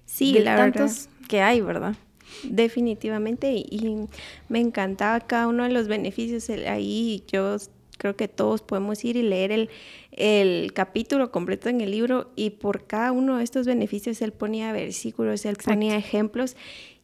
Sí, 0.05 0.39
la 0.39 0.55
tantos 0.55 1.09
que 1.29 1.43
hay, 1.43 1.61
¿verdad? 1.61 1.97
Definitivamente, 2.45 3.53
y, 3.53 4.07
me 4.49 4.61
encantaba 4.61 5.21
cada 5.21 5.49
uno 5.49 5.65
de 5.65 5.71
los 5.71 5.89
beneficios. 5.89 6.49
ahí 6.51 7.25
yo 7.31 7.57
creo 7.99 8.17
que 8.17 8.29
todos 8.29 8.63
podemos 8.63 9.05
ir 9.05 9.17
y 9.17 9.23
leer 9.23 9.69
el, 10.13 10.73
capítulo 10.73 11.31
completo 11.31 11.69
en 11.69 11.81
el 11.81 11.91
libro 11.91 12.31
y 12.35 12.51
por 12.51 12.87
cada 12.87 13.13
uno 13.13 13.37
de 13.37 13.45
estos 13.45 13.67
beneficios 13.67 14.23
él 14.23 14.33
ponía 14.33 14.73
versículos, 14.73 15.45
él 15.45 15.57
ponía 15.63 15.97
ejemplos 15.97 16.57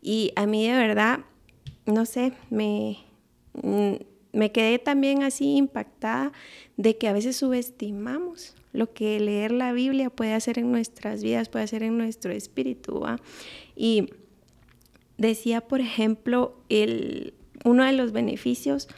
y 0.02 0.32
a 0.36 0.46
mí 0.46 0.66
de 0.66 0.74
verdad, 0.74 1.20
no 1.84 2.06
sé, 2.06 2.32
me, 2.50 2.98
mm, 3.62 3.94
me 4.32 4.52
quedé 4.52 4.78
también 4.78 5.22
así 5.22 5.56
impactada 5.56 6.32
de 6.76 6.96
que 6.96 7.08
a 7.08 7.12
veces 7.12 7.36
subestimamos 7.36 8.54
lo 8.72 8.92
que 8.92 9.18
leer 9.20 9.52
la 9.52 9.72
Biblia 9.72 10.10
puede 10.10 10.34
hacer 10.34 10.58
en 10.58 10.70
nuestras 10.70 11.22
vidas, 11.22 11.48
puede 11.48 11.64
hacer 11.64 11.82
en 11.82 11.96
nuestro 11.96 12.32
espíritu. 12.32 13.02
Y 13.74 14.10
decía, 15.18 15.60
por 15.60 15.80
ejemplo, 15.80 16.56
el, 16.68 17.34
uno 17.64 17.84
de 17.84 17.92
los 17.92 18.12
beneficios 18.12 18.88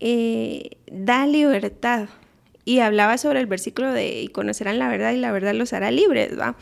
eh, 0.00 0.76
da 0.90 1.26
libertad. 1.26 2.08
Y 2.64 2.80
hablaba 2.80 3.16
sobre 3.16 3.40
el 3.40 3.46
versículo 3.46 3.92
de 3.92 4.20
y 4.20 4.28
conocerán 4.28 4.78
la 4.78 4.88
verdad 4.88 5.12
y 5.12 5.16
la 5.16 5.32
verdad 5.32 5.54
los 5.54 5.72
hará 5.72 5.90
libres, 5.90 6.38
¿va? 6.38 6.54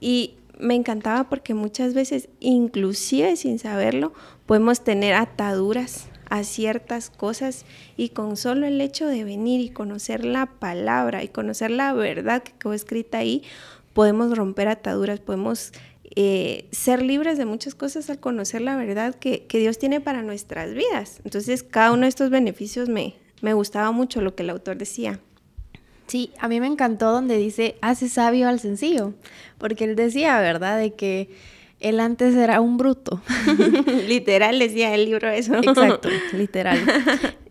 Y 0.00 0.34
me 0.58 0.74
encantaba 0.74 1.28
porque 1.28 1.54
muchas 1.54 1.94
veces, 1.94 2.28
inclusive 2.40 3.36
sin 3.36 3.60
saberlo, 3.60 4.12
podemos 4.46 4.82
tener 4.82 5.14
ataduras 5.14 6.08
a 6.28 6.42
ciertas 6.42 7.10
cosas 7.10 7.64
y 7.96 8.08
con 8.08 8.36
solo 8.36 8.66
el 8.66 8.80
hecho 8.80 9.06
de 9.06 9.22
venir 9.22 9.60
y 9.60 9.70
conocer 9.70 10.24
la 10.24 10.46
palabra 10.46 11.22
y 11.22 11.28
conocer 11.28 11.70
la 11.70 11.92
verdad 11.92 12.42
que 12.42 12.52
quedó 12.58 12.72
escrita 12.72 13.18
ahí, 13.18 13.44
podemos 13.92 14.36
romper 14.36 14.68
ataduras, 14.68 15.20
podemos 15.20 15.72
eh, 16.18 16.66
ser 16.72 17.02
libres 17.02 17.36
de 17.36 17.44
muchas 17.44 17.74
cosas 17.74 18.08
al 18.08 18.18
conocer 18.18 18.62
la 18.62 18.74
verdad 18.74 19.14
que, 19.14 19.46
Dios 19.50 19.78
tiene 19.78 20.00
para 20.00 20.22
nuestras 20.22 20.72
vidas. 20.72 21.20
Entonces, 21.24 21.62
cada 21.62 21.92
uno 21.92 22.02
de 22.02 22.08
estos 22.08 22.30
beneficios 22.30 22.88
me, 22.88 23.14
me 23.42 23.52
gustaba 23.52 23.92
mucho 23.92 24.22
lo 24.22 24.34
que 24.34 24.42
el 24.42 24.48
autor 24.48 24.78
decía. 24.78 25.20
Sí, 26.06 26.32
a 26.38 26.48
mí 26.48 26.58
me 26.58 26.68
encantó 26.68 27.12
donde 27.12 27.36
dice, 27.36 27.76
hace 27.82 28.08
sabio 28.08 28.48
al 28.48 28.60
sencillo, 28.60 29.12
porque 29.58 29.84
él 29.84 29.94
decía, 29.94 30.40
¿verdad? 30.40 30.78
De 30.78 30.94
que 30.94 31.28
él 31.80 32.00
antes 32.00 32.34
era 32.34 32.62
un 32.62 32.78
bruto. 32.78 33.20
literal 34.08 34.58
decía 34.58 34.94
el 34.94 35.04
libro 35.04 35.28
eso. 35.28 35.54
Exacto, 35.56 36.08
literal. 36.32 36.78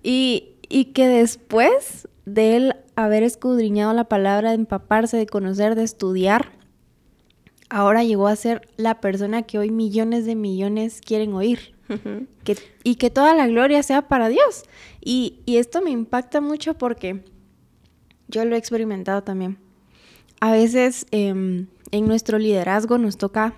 Y, 0.08 0.50
y 0.70 0.86
que 0.94 1.08
después 1.08 2.08
de 2.26 2.56
él 2.56 2.76
haber 2.96 3.24
escudriñado 3.24 3.92
la 3.94 4.04
palabra, 4.04 4.50
de 4.50 4.56
empaparse, 4.56 5.18
de 5.18 5.26
conocer, 5.26 5.74
de 5.74 5.84
estudiar, 5.84 6.52
ahora 7.70 8.04
llegó 8.04 8.28
a 8.28 8.36
ser 8.36 8.68
la 8.78 9.00
persona 9.02 9.44
que 9.44 9.58
hoy 9.58 9.72
millones 9.72 10.26
de 10.26 10.36
millones 10.36 11.02
quieren 11.02 11.34
oír. 11.34 11.74
que, 12.44 12.58
y 12.84 12.96
que 12.96 13.12
toda 13.12 13.36
la 13.36 13.48
gloria 13.48 13.84
sea 13.84 14.08
para 14.08 14.28
Dios. 14.28 14.64
Y, 15.02 15.40
y 15.46 15.58
esto 15.58 15.82
me 15.82 15.92
impacta 15.92 16.42
mucho 16.42 16.76
porque 16.76 17.24
yo 18.28 18.44
lo 18.46 18.56
he 18.56 18.60
experimentado 18.60 19.24
también. 19.24 19.58
A 20.40 20.52
veces 20.52 21.06
em, 21.12 21.68
en 21.92 22.08
nuestro 22.08 22.38
liderazgo 22.38 22.98
nos 22.98 23.18
toca 23.18 23.56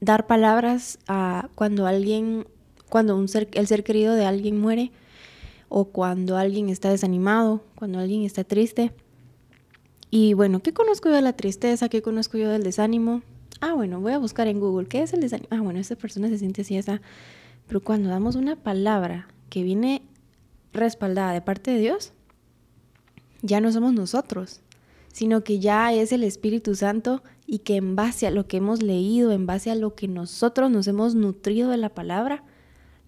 dar 0.00 0.26
palabras 0.26 0.98
a 1.08 1.48
cuando 1.54 1.86
alguien, 1.86 2.46
cuando 2.88 3.16
un 3.16 3.28
ser, 3.28 3.48
el 3.52 3.66
ser 3.66 3.84
querido 3.84 4.14
de 4.14 4.26
alguien 4.26 4.60
muere, 4.60 4.92
o 5.68 5.86
cuando 5.86 6.36
alguien 6.36 6.68
está 6.68 6.90
desanimado, 6.90 7.64
cuando 7.74 7.98
alguien 7.98 8.22
está 8.22 8.44
triste. 8.44 8.92
Y 10.16 10.34
bueno, 10.34 10.60
¿qué 10.60 10.72
conozco 10.72 11.08
yo 11.08 11.16
de 11.16 11.22
la 11.22 11.32
tristeza? 11.32 11.88
¿Qué 11.88 12.00
conozco 12.00 12.38
yo 12.38 12.48
del 12.48 12.62
desánimo? 12.62 13.22
ah, 13.60 13.72
bueno, 13.72 14.00
voy 14.00 14.12
a 14.12 14.18
buscar 14.18 14.46
en 14.46 14.60
Google, 14.60 14.86
¿qué 14.86 15.02
es 15.02 15.12
el 15.12 15.20
desánimo? 15.20 15.48
Ah, 15.50 15.60
bueno, 15.60 15.80
esta 15.80 15.96
persona 15.96 16.28
se 16.28 16.38
siente 16.38 16.62
así, 16.62 16.76
esa. 16.76 17.02
Pero 17.66 17.82
cuando 17.82 18.10
damos 18.10 18.36
una 18.36 18.54
palabra 18.54 19.26
que 19.50 19.64
viene 19.64 20.02
respaldada 20.72 21.32
de 21.32 21.40
parte 21.40 21.72
de 21.72 21.80
Dios, 21.80 22.12
ya 23.42 23.60
no 23.60 23.72
somos 23.72 23.92
nosotros, 23.92 24.60
sino 25.12 25.42
que 25.42 25.58
ya 25.58 25.92
es 25.92 26.12
el 26.12 26.22
Espíritu 26.22 26.76
Santo 26.76 27.24
y 27.44 27.58
que 27.58 27.74
en 27.74 27.96
base 27.96 28.28
a 28.28 28.30
lo 28.30 28.46
que 28.46 28.58
hemos 28.58 28.82
leído, 28.84 29.32
en 29.32 29.46
base 29.46 29.72
a 29.72 29.74
lo 29.74 29.96
que 29.96 30.06
nosotros 30.06 30.70
nos 30.70 30.86
hemos 30.86 31.16
nutrido 31.16 31.70
de 31.70 31.78
la 31.78 31.88
palabra, 31.88 32.44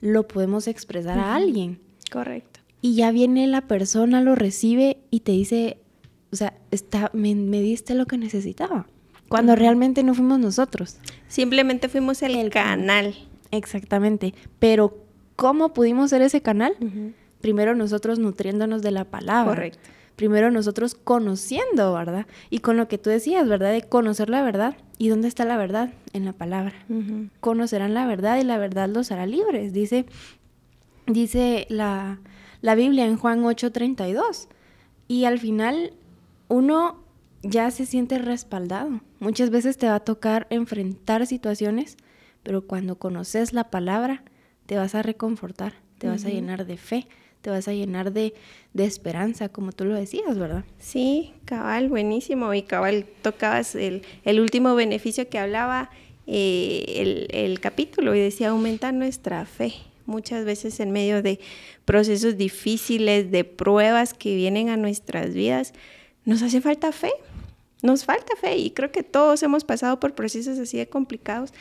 lo 0.00 0.26
podemos 0.26 0.66
expresar 0.66 1.20
a 1.20 1.36
alguien. 1.36 1.78
Correcto. 2.10 2.58
Y 2.80 2.96
ya 2.96 3.12
viene 3.12 3.46
la 3.46 3.68
persona, 3.68 4.22
lo 4.22 4.34
recibe 4.34 4.98
y 5.12 5.20
te 5.20 5.30
dice, 5.30 5.78
o 6.36 6.38
sea, 6.38 6.52
está, 6.70 7.10
me, 7.14 7.34
diste 7.34 7.94
lo 7.94 8.04
que 8.04 8.18
necesitaba. 8.18 8.86
Cuando 9.30 9.56
realmente 9.56 10.02
no 10.02 10.12
fuimos 10.12 10.38
nosotros. 10.38 10.98
Simplemente 11.28 11.88
fuimos 11.88 12.20
el, 12.20 12.50
canal. 12.50 13.14
Exactamente. 13.50 14.34
Pero, 14.58 14.98
¿cómo 15.34 15.72
pudimos 15.72 16.10
ser 16.10 16.20
ese 16.20 16.42
canal? 16.42 16.76
Primero 17.40 17.74
nosotros 17.74 18.18
nutriéndonos 18.18 18.82
de 18.82 18.90
la 18.90 19.04
palabra. 19.04 19.54
Correcto. 19.54 19.88
Primero 20.14 20.50
nosotros 20.50 20.94
conociendo, 20.94 21.94
¿verdad? 21.94 22.26
Y 22.50 22.58
con 22.58 22.76
lo 22.76 22.86
que 22.86 22.98
tú 22.98 23.08
decías, 23.08 23.48
¿verdad? 23.48 23.72
De 23.72 23.80
conocer 23.80 24.28
la 24.28 24.42
verdad. 24.42 24.76
¿Y 24.98 25.08
dónde 25.08 25.28
está 25.28 25.46
la 25.46 25.56
verdad? 25.56 25.94
En 26.12 26.26
la 26.26 26.34
palabra. 26.34 26.74
Conocerán 27.40 27.94
la 27.94 28.06
verdad 28.06 28.38
y 28.38 28.44
la 28.44 28.58
verdad 28.58 28.90
los 28.90 29.10
hará 29.10 29.24
libres. 29.24 29.72
Dice, 29.72 30.04
dice 31.06 31.66
la, 31.70 32.20
la 32.60 32.74
Biblia 32.74 33.06
en 33.06 33.16
Juan 33.16 33.42
8:32. 33.42 34.48
Y 35.08 35.24
al 35.24 35.38
final 35.38 35.94
uno 36.48 37.04
ya 37.42 37.70
se 37.70 37.86
siente 37.86 38.18
respaldado. 38.18 39.00
Muchas 39.20 39.50
veces 39.50 39.78
te 39.78 39.86
va 39.86 39.96
a 39.96 40.00
tocar 40.00 40.46
enfrentar 40.50 41.26
situaciones, 41.26 41.96
pero 42.42 42.66
cuando 42.66 42.96
conoces 42.96 43.52
la 43.52 43.70
palabra, 43.70 44.22
te 44.66 44.76
vas 44.76 44.94
a 44.94 45.02
reconfortar, 45.02 45.74
te 45.98 46.08
vas 46.08 46.24
a 46.24 46.28
llenar 46.28 46.66
de 46.66 46.76
fe, 46.76 47.06
te 47.40 47.50
vas 47.50 47.68
a 47.68 47.72
llenar 47.72 48.12
de, 48.12 48.34
esperanza, 48.74 49.48
como 49.48 49.72
tú 49.72 49.84
lo 49.84 49.94
decías, 49.94 50.36
¿verdad? 50.36 50.64
Sí, 50.78 51.32
cabal, 51.44 51.88
buenísimo. 51.88 52.52
Y 52.54 52.62
cabal, 52.62 53.06
tocabas 53.22 53.74
el, 53.74 54.02
último 54.26 54.74
beneficio 54.74 55.28
que 55.28 55.38
hablaba 55.38 55.90
eh, 56.26 56.84
el, 56.96 57.28
el 57.30 57.60
capítulo 57.60 58.14
y 58.14 58.20
decía, 58.20 58.48
aumenta 58.48 58.90
nuestra 58.92 59.46
fe. 59.46 59.74
Muchas 60.06 60.44
veces 60.44 60.78
en 60.80 60.90
medio 60.90 61.22
de 61.22 61.40
procesos 61.84 62.36
difíciles, 62.36 63.30
de 63.30 63.44
pruebas 63.44 64.12
que 64.14 64.34
vienen 64.34 64.68
a 64.68 64.76
nuestras 64.76 65.32
vidas, 65.32 65.72
nos 66.26 66.42
hace 66.42 66.60
falta 66.60 66.92
fe, 66.92 67.12
nos 67.82 68.04
falta 68.04 68.36
fe 68.36 68.58
y 68.58 68.70
creo 68.70 68.92
que 68.92 69.02
todos 69.02 69.42
hemos 69.42 69.64
pasado 69.64 69.98
por 69.98 70.14
procesos 70.14 70.58
así 70.58 70.76
de 70.76 70.88
complicados, 70.88 71.54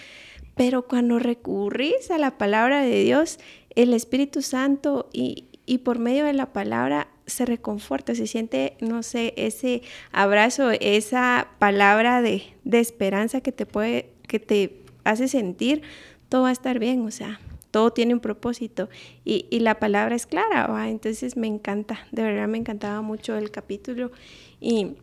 pero 0.56 0.88
cuando 0.88 1.20
recurrís 1.20 2.12
a 2.12 2.18
la 2.18 2.38
palabra 2.38 2.82
de 2.82 3.04
Dios, 3.04 3.40
el 3.76 3.94
Espíritu 3.94 4.42
Santo 4.42 5.10
y, 5.14 5.50
por 5.84 6.00
medio 6.00 6.26
de 6.26 6.34
la 6.34 6.52
palabra 6.52 7.08
se 7.26 7.46
reconforta, 7.46 8.16
se 8.16 8.28
siente, 8.28 8.78
no 8.80 9.04
sé, 9.04 9.34
ese 9.38 9.82
abrazo, 10.12 10.72
esa 10.72 11.48
palabra 11.60 12.22
de, 12.22 12.44
esperanza 12.72 13.42
que 13.42 13.52
te 13.52 13.66
puede, 13.66 14.10
que 14.28 14.40
te 14.40 14.84
hace 15.04 15.28
sentir, 15.28 15.82
todo 16.30 16.44
va 16.44 16.50
a 16.50 16.54
estar 16.54 16.80
bien, 16.80 17.06
o 17.06 17.12
sea, 17.12 17.40
todo 17.76 17.92
tiene 17.92 18.14
un 18.14 18.22
propósito 18.22 18.88
y, 19.26 19.60
la 19.60 19.80
palabra 19.82 20.16
es 20.16 20.26
clara, 20.26 20.88
entonces 20.88 21.36
me 21.36 21.48
encanta, 21.48 22.08
de 22.14 22.24
verdad 22.24 22.48
me 22.48 22.58
encantaba 22.58 23.02
mucho 23.02 23.36
el 23.36 23.52
capítulo 23.52 24.14
y 24.62 24.94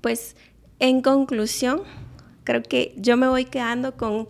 pues 0.00 0.34
en 0.78 1.02
conclusión, 1.02 1.82
creo 2.44 2.62
que 2.62 2.94
yo 2.96 3.18
me 3.18 3.28
voy 3.28 3.44
quedando 3.44 3.98
con, 3.98 4.26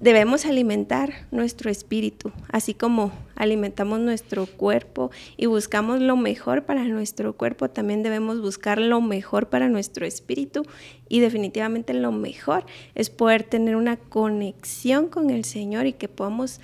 debemos 0.00 0.46
alimentar 0.46 1.12
nuestro 1.30 1.70
espíritu, 1.70 2.32
así 2.50 2.72
como 2.72 3.12
alimentamos 3.36 4.00
nuestro 4.00 4.46
cuerpo 4.46 5.10
y 5.36 5.46
buscamos 5.46 6.00
lo 6.00 6.16
mejor 6.16 6.64
para 6.64 6.84
nuestro 6.84 7.34
cuerpo, 7.34 7.68
también 7.68 8.02
debemos 8.02 8.40
buscar 8.40 8.80
lo 8.80 9.02
mejor 9.02 9.50
para 9.50 9.68
nuestro 9.68 10.06
espíritu 10.06 10.64
y 11.08 11.20
definitivamente 11.20 11.92
lo 11.92 12.12
mejor 12.12 12.64
es 12.94 13.10
poder 13.10 13.42
tener 13.42 13.76
una 13.76 13.96
conexión 13.96 15.08
con 15.08 15.28
el 15.28 15.44
Señor 15.44 15.86
y 15.86 15.92
que 15.92 16.08
podamos 16.08 16.60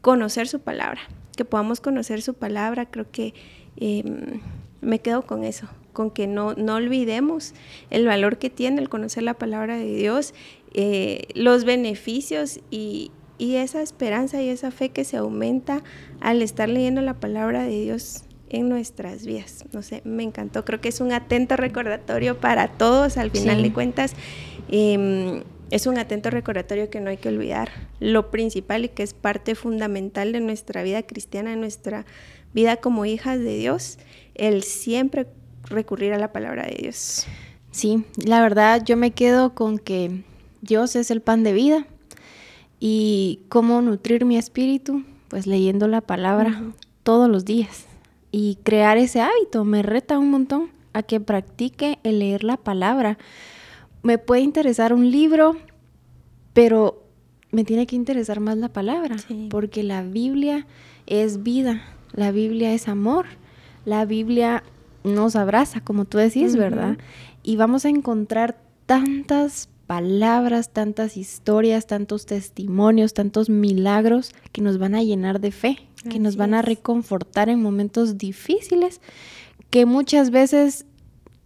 conocer 0.00 0.48
su 0.48 0.60
palabra, 0.60 1.02
que 1.36 1.44
podamos 1.44 1.80
conocer 1.80 2.22
su 2.22 2.34
palabra, 2.34 2.86
creo 2.86 3.10
que 3.10 3.34
em, 3.76 4.40
me 4.80 5.00
quedo 5.00 5.22
con 5.22 5.44
eso, 5.44 5.68
con 5.92 6.10
que 6.10 6.26
no, 6.26 6.54
no 6.54 6.76
olvidemos 6.76 7.54
el 7.90 8.06
valor 8.06 8.38
que 8.38 8.50
tiene 8.50 8.80
el 8.80 8.88
conocer 8.88 9.24
la 9.24 9.34
palabra 9.34 9.76
de 9.76 9.94
Dios, 9.94 10.32
eh, 10.74 11.28
los 11.34 11.64
beneficios 11.64 12.60
y, 12.70 13.12
esa 13.38 13.82
esperanza 13.82 14.42
y 14.42 14.48
esa 14.48 14.72
fe 14.72 14.88
que 14.88 15.04
se 15.04 15.16
aumenta 15.16 15.84
al 16.20 16.42
estar 16.42 16.68
leyendo 16.68 17.02
la 17.02 17.14
palabra 17.14 17.62
de 17.62 17.82
Dios 17.82 18.24
en 18.48 18.68
nuestras 18.68 19.24
vidas. 19.24 19.64
No 19.72 19.82
sé, 19.82 20.02
me 20.04 20.24
encantó. 20.24 20.64
Creo 20.64 20.80
que 20.80 20.88
es 20.88 21.00
un 21.00 21.12
atento 21.12 21.56
recordatorio 21.56 22.40
para 22.40 22.66
todos, 22.66 23.16
al 23.16 23.30
final 23.30 23.62
de 23.62 23.72
cuentas. 23.72 24.14
Em, 24.70 25.44
es 25.70 25.86
un 25.86 25.98
atento 25.98 26.30
recordatorio 26.30 26.90
que 26.90 27.00
no 27.00 27.10
hay 27.10 27.18
que 27.18 27.28
olvidar. 27.28 27.70
Lo 28.00 28.32
principal 28.32 28.86
y 28.86 28.88
que 28.88 29.04
es 29.04 29.14
parte 29.14 29.54
fundamental 29.54 30.32
de 30.32 30.40
nuestra 30.40 30.82
vida 30.82 31.04
cristiana, 31.04 31.50
de 31.50 31.56
nuestra 31.56 32.06
vida 32.54 32.78
como 32.78 33.04
hijas 33.04 33.38
de 33.38 33.56
Dios, 33.56 33.98
el 34.34 34.64
siempre 34.64 35.26
recurrir 35.64 36.12
a 36.12 36.18
la 36.18 36.32
palabra 36.32 36.64
de 36.64 36.74
Dios. 36.74 37.26
Sí, 37.70 38.04
la 38.16 38.40
verdad 38.40 38.82
yo 38.84 38.96
me 38.96 39.10
quedo 39.10 39.54
con 39.54 39.78
que 39.78 40.22
Dios 40.60 40.96
es 40.96 41.10
el 41.10 41.20
pan 41.20 41.42
de 41.42 41.52
vida. 41.52 41.86
Y 42.80 43.40
cómo 43.48 43.82
nutrir 43.82 44.24
mi 44.24 44.36
espíritu, 44.36 45.02
pues 45.28 45.46
leyendo 45.46 45.88
la 45.88 46.00
palabra 46.00 46.62
todos 47.02 47.28
los 47.28 47.44
días. 47.44 47.86
Y 48.30 48.58
crear 48.62 48.98
ese 48.98 49.20
hábito 49.20 49.64
me 49.64 49.82
reta 49.82 50.18
un 50.18 50.30
montón 50.30 50.70
a 50.92 51.02
que 51.02 51.20
practique 51.20 51.98
el 52.02 52.20
leer 52.20 52.44
la 52.44 52.56
palabra. 52.56 53.18
Me 54.02 54.18
puede 54.18 54.42
interesar 54.42 54.92
un 54.92 55.10
libro, 55.10 55.56
pero 56.52 57.02
me 57.50 57.64
tiene 57.64 57.86
que 57.86 57.96
interesar 57.96 58.40
más 58.40 58.58
la 58.58 58.68
palabra, 58.68 59.16
porque 59.50 59.82
la 59.82 60.02
Biblia 60.02 60.66
es 61.06 61.42
vida, 61.42 61.82
la 62.12 62.30
Biblia 62.30 62.74
es 62.74 62.88
amor, 62.88 63.26
la 63.84 64.04
Biblia 64.04 64.62
nos 65.04 65.34
abraza, 65.34 65.80
como 65.80 66.04
tú 66.04 66.18
decís, 66.18 66.56
¿verdad? 66.56 66.98
Y 67.42 67.56
vamos 67.56 67.84
a 67.84 67.88
encontrar 67.88 68.60
tantas 68.86 69.68
palabras, 69.88 70.70
tantas 70.74 71.16
historias, 71.16 71.86
tantos 71.86 72.26
testimonios, 72.26 73.14
tantos 73.14 73.48
milagros 73.48 74.34
que 74.52 74.60
nos 74.60 74.76
van 74.76 74.94
a 74.94 75.02
llenar 75.02 75.40
de 75.40 75.50
fe, 75.50 75.78
que 76.10 76.18
nos 76.18 76.36
van 76.36 76.52
a 76.52 76.60
reconfortar 76.60 77.48
en 77.48 77.62
momentos 77.62 78.18
difíciles, 78.18 79.00
que 79.70 79.86
muchas 79.86 80.30
veces 80.30 80.84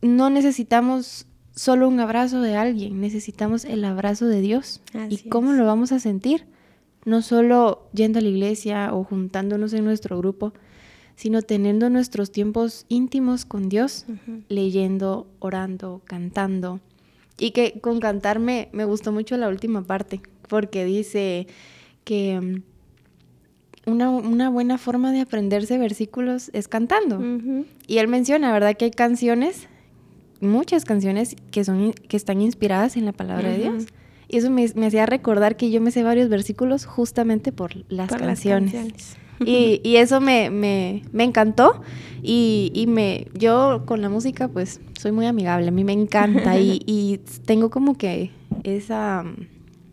no 0.03 0.29
necesitamos 0.29 1.29
solo 1.55 1.87
un 1.87 2.01
abrazo 2.01 2.41
de 2.41 2.57
alguien, 2.57 3.01
necesitamos 3.01 3.65
el 3.65 3.85
abrazo 3.85 4.27
de 4.27 4.41
Dios. 4.41 4.83
¿Y 5.09 5.29
cómo 5.29 5.53
lo 5.53 5.65
vamos 5.65 5.93
a 5.93 6.01
sentir? 6.01 6.45
No 7.05 7.23
solo 7.23 7.89
yendo 7.95 8.19
a 8.19 8.23
la 8.23 8.29
iglesia 8.29 8.93
o 8.93 9.05
juntándonos 9.05 9.73
en 9.73 9.85
nuestro 9.85 10.19
grupo, 10.19 10.53
sino 11.15 11.43
teniendo 11.43 11.91
nuestros 11.91 12.33
tiempos 12.33 12.87
íntimos 12.89 13.45
con 13.45 13.69
Dios, 13.69 14.07
leyendo, 14.49 15.29
orando, 15.39 16.03
cantando. 16.07 16.81
Y 17.43 17.51
que 17.51 17.81
con 17.81 17.99
cantar 17.99 18.39
me, 18.39 18.69
gustó 18.85 19.11
mucho 19.11 19.37
la 19.37 19.49
última 19.49 19.83
parte, 19.83 20.21
porque 20.49 20.85
dice 20.85 21.49
que 22.05 22.63
mm, 23.85 23.91
una, 23.91 24.49
buena 24.49 24.79
forma 24.79 25.11
de 25.11 25.23
aprenderse 25.23 25.77
versículos 25.77 26.51
es 26.53 26.69
cantando. 26.69 27.21
Y 27.89 27.99
él 27.99 28.07
menciona, 28.07 28.53
¿verdad? 28.53 28.77
Que 28.77 28.85
hay 28.85 28.91
canciones, 28.93 29.67
muchas 30.41 30.85
canciones 30.85 31.35
que, 31.51 31.65
son, 31.65 31.93
que 31.93 32.17
están 32.17 32.41
inspiradas 32.41 32.97
en 32.97 33.07
la 33.07 33.13
palabra 33.13 33.49
de 33.49 33.59
Dios. 33.59 33.87
Y 34.33 34.39
eso 34.39 34.51
me, 34.51 34.65
hacía 34.65 35.05
recordar 35.05 35.57
que 35.57 35.71
yo 35.71 35.83
me 35.83 35.91
sé 35.91 36.03
varios 36.03 36.31
versículos 36.31 36.87
justamente 36.87 37.53
por 37.53 37.73
las 37.91 38.11
canciones. 38.11 39.17
Y, 39.45 39.97
eso 39.97 40.21
me, 40.21 40.49
me, 40.49 41.03
me 41.13 41.25
encantó. 41.25 41.83
Y, 42.23 42.73
y, 42.75 42.87
me, 42.87 43.27
yo 43.35 43.83
con 43.85 44.01
la 44.01 44.09
música, 44.09 44.49
pues, 44.49 44.81
soy 44.99 45.13
muy 45.13 45.27
amigable. 45.27 45.69
A 45.69 45.71
mí 45.71 45.85
me 45.85 45.93
encanta. 45.93 46.59
y, 46.59 46.81
y 46.87 47.19
tengo 47.45 47.69
como 47.69 47.99
que 47.99 48.31
esa 48.65 49.25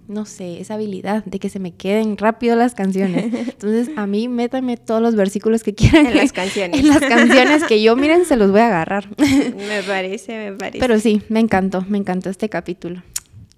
no 0.09 0.25
sé, 0.25 0.59
esa 0.59 0.73
habilidad 0.73 1.23
de 1.25 1.37
que 1.37 1.49
se 1.49 1.59
me 1.59 1.71
queden 1.71 2.17
rápido 2.17 2.55
las 2.55 2.73
canciones. 2.73 3.25
Entonces, 3.33 3.91
a 3.95 4.07
mí 4.07 4.27
métame 4.27 4.75
todos 4.75 5.01
los 5.01 5.15
versículos 5.15 5.63
que 5.63 5.75
quieran. 5.75 6.07
En 6.07 6.17
las 6.17 6.31
canciones. 6.33 6.79
En 6.79 6.87
las 6.87 6.99
canciones 6.99 7.63
que 7.65 7.81
yo, 7.81 7.95
miren, 7.95 8.25
se 8.25 8.35
los 8.35 8.51
voy 8.51 8.61
a 8.61 8.67
agarrar. 8.67 9.07
me 9.19 9.83
parece, 9.85 10.49
me 10.49 10.57
parece. 10.57 10.79
Pero 10.79 10.99
sí, 10.99 11.21
me 11.29 11.39
encantó, 11.39 11.85
me 11.87 11.99
encantó 11.99 12.29
este 12.31 12.49
capítulo. 12.49 13.03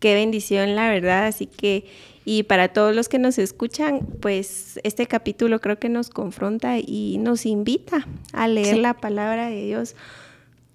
Qué 0.02 0.16
bendición, 0.16 0.76
la 0.76 0.90
verdad. 0.90 1.28
Así 1.28 1.46
que 1.46 1.86
y 2.26 2.44
para 2.44 2.68
todos 2.68 2.96
los 2.96 3.08
que 3.08 3.20
nos 3.20 3.38
escuchan, 3.38 4.02
pues 4.20 4.80
este 4.84 5.08
capítulo 5.08 5.60
creo 5.60 5.80
que 5.80 5.90
nos 5.90 6.10
confronta 6.10 6.78
y 6.78 7.18
nos 7.20 7.46
invita 7.46 8.08
a 8.34 8.48
leer 8.48 8.78
la 8.78 8.96
palabra 8.96 9.50
de 9.50 9.64
Dios 9.64 9.96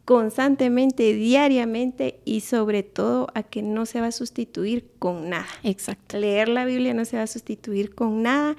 constantemente, 0.05 1.15
diariamente 1.15 2.21
y 2.25 2.41
sobre 2.41 2.85
todo 2.85 3.27
a 3.35 3.43
que 3.43 3.63
no 3.63 3.87
se 3.87 4.01
va 4.01 4.07
a 4.07 4.13
sustituir 4.13 4.89
con 4.99 5.29
nada. 5.29 5.49
Exacto. 5.63 6.19
Leer 6.19 6.49
la 6.49 6.65
Biblia 6.65 6.95
no 6.95 7.05
se 7.05 7.17
va 7.17 7.25
a 7.25 7.29
sustituir 7.29 7.95
con 7.95 8.23
nada 8.23 8.57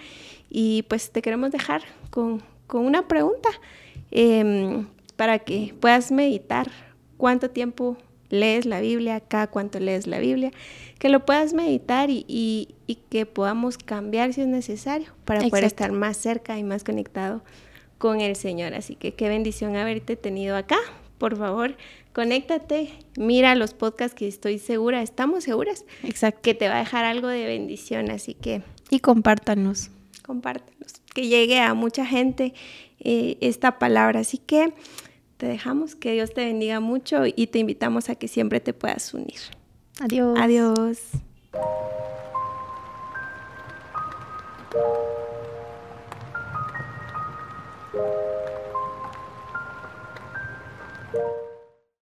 y 0.49 0.83
pues 0.83 1.11
te 1.11 1.21
queremos 1.21 1.51
dejar 1.51 1.83
con, 2.09 2.43
una 2.73 3.07
pregunta 3.07 3.49
em, 4.11 4.87
para 5.15 5.39
que 5.39 5.73
puedas 5.79 6.11
meditar 6.11 6.69
cuánto 7.15 7.49
tiempo 7.49 7.97
lees 8.29 8.65
la 8.65 8.81
Biblia, 8.81 9.19
cada 9.19 9.47
cuánto 9.47 9.79
lees 9.79 10.07
la 10.07 10.19
Biblia, 10.19 10.51
que 10.99 11.09
lo 11.09 11.25
puedas 11.25 11.53
meditar 11.53 12.09
y, 12.09 12.75
que 13.09 13.25
podamos 13.25 13.77
cambiar 13.77 14.33
si 14.33 14.41
es 14.41 14.47
necesario 14.47 15.07
para 15.25 15.47
poder 15.47 15.63
estar 15.63 15.91
más 15.91 16.17
cerca 16.17 16.57
y 16.57 16.63
más 16.63 16.83
conectado 16.83 17.43
con 17.97 18.21
el 18.21 18.35
Señor. 18.35 18.73
Así 18.73 18.95
que 18.95 19.13
qué 19.13 19.29
bendición 19.29 19.75
haberte 19.75 20.15
tenido 20.15 20.55
acá 20.55 20.77
por 21.17 21.37
favor, 21.37 21.75
conéctate, 22.13 22.91
mira 23.17 23.55
los 23.55 23.73
podcasts 23.73 24.15
que 24.15 24.27
estoy 24.27 24.59
segura, 24.59 25.01
estamos 25.01 25.43
seguras, 25.43 25.85
Exacto. 26.03 26.41
que 26.43 26.53
te 26.53 26.67
va 26.67 26.75
a 26.75 26.79
dejar 26.79 27.05
algo 27.05 27.27
de 27.27 27.45
bendición, 27.45 28.11
así 28.11 28.33
que... 28.33 28.61
Y 28.89 28.99
compártanos. 28.99 29.89
Compártanos, 30.23 31.01
que 31.13 31.27
llegue 31.27 31.59
a 31.59 31.73
mucha 31.73 32.05
gente 32.05 32.53
eh, 32.99 33.37
esta 33.41 33.79
palabra. 33.79 34.19
Así 34.19 34.37
que 34.37 34.73
te 35.37 35.45
dejamos, 35.45 35.95
que 35.95 36.13
Dios 36.13 36.33
te 36.33 36.45
bendiga 36.45 36.79
mucho 36.79 37.23
y 37.25 37.47
te 37.47 37.59
invitamos 37.59 38.09
a 38.09 38.15
que 38.15 38.27
siempre 38.27 38.59
te 38.59 38.73
puedas 38.73 39.13
unir. 39.13 39.39
Adiós. 39.99 40.37
Adiós. 40.39 40.99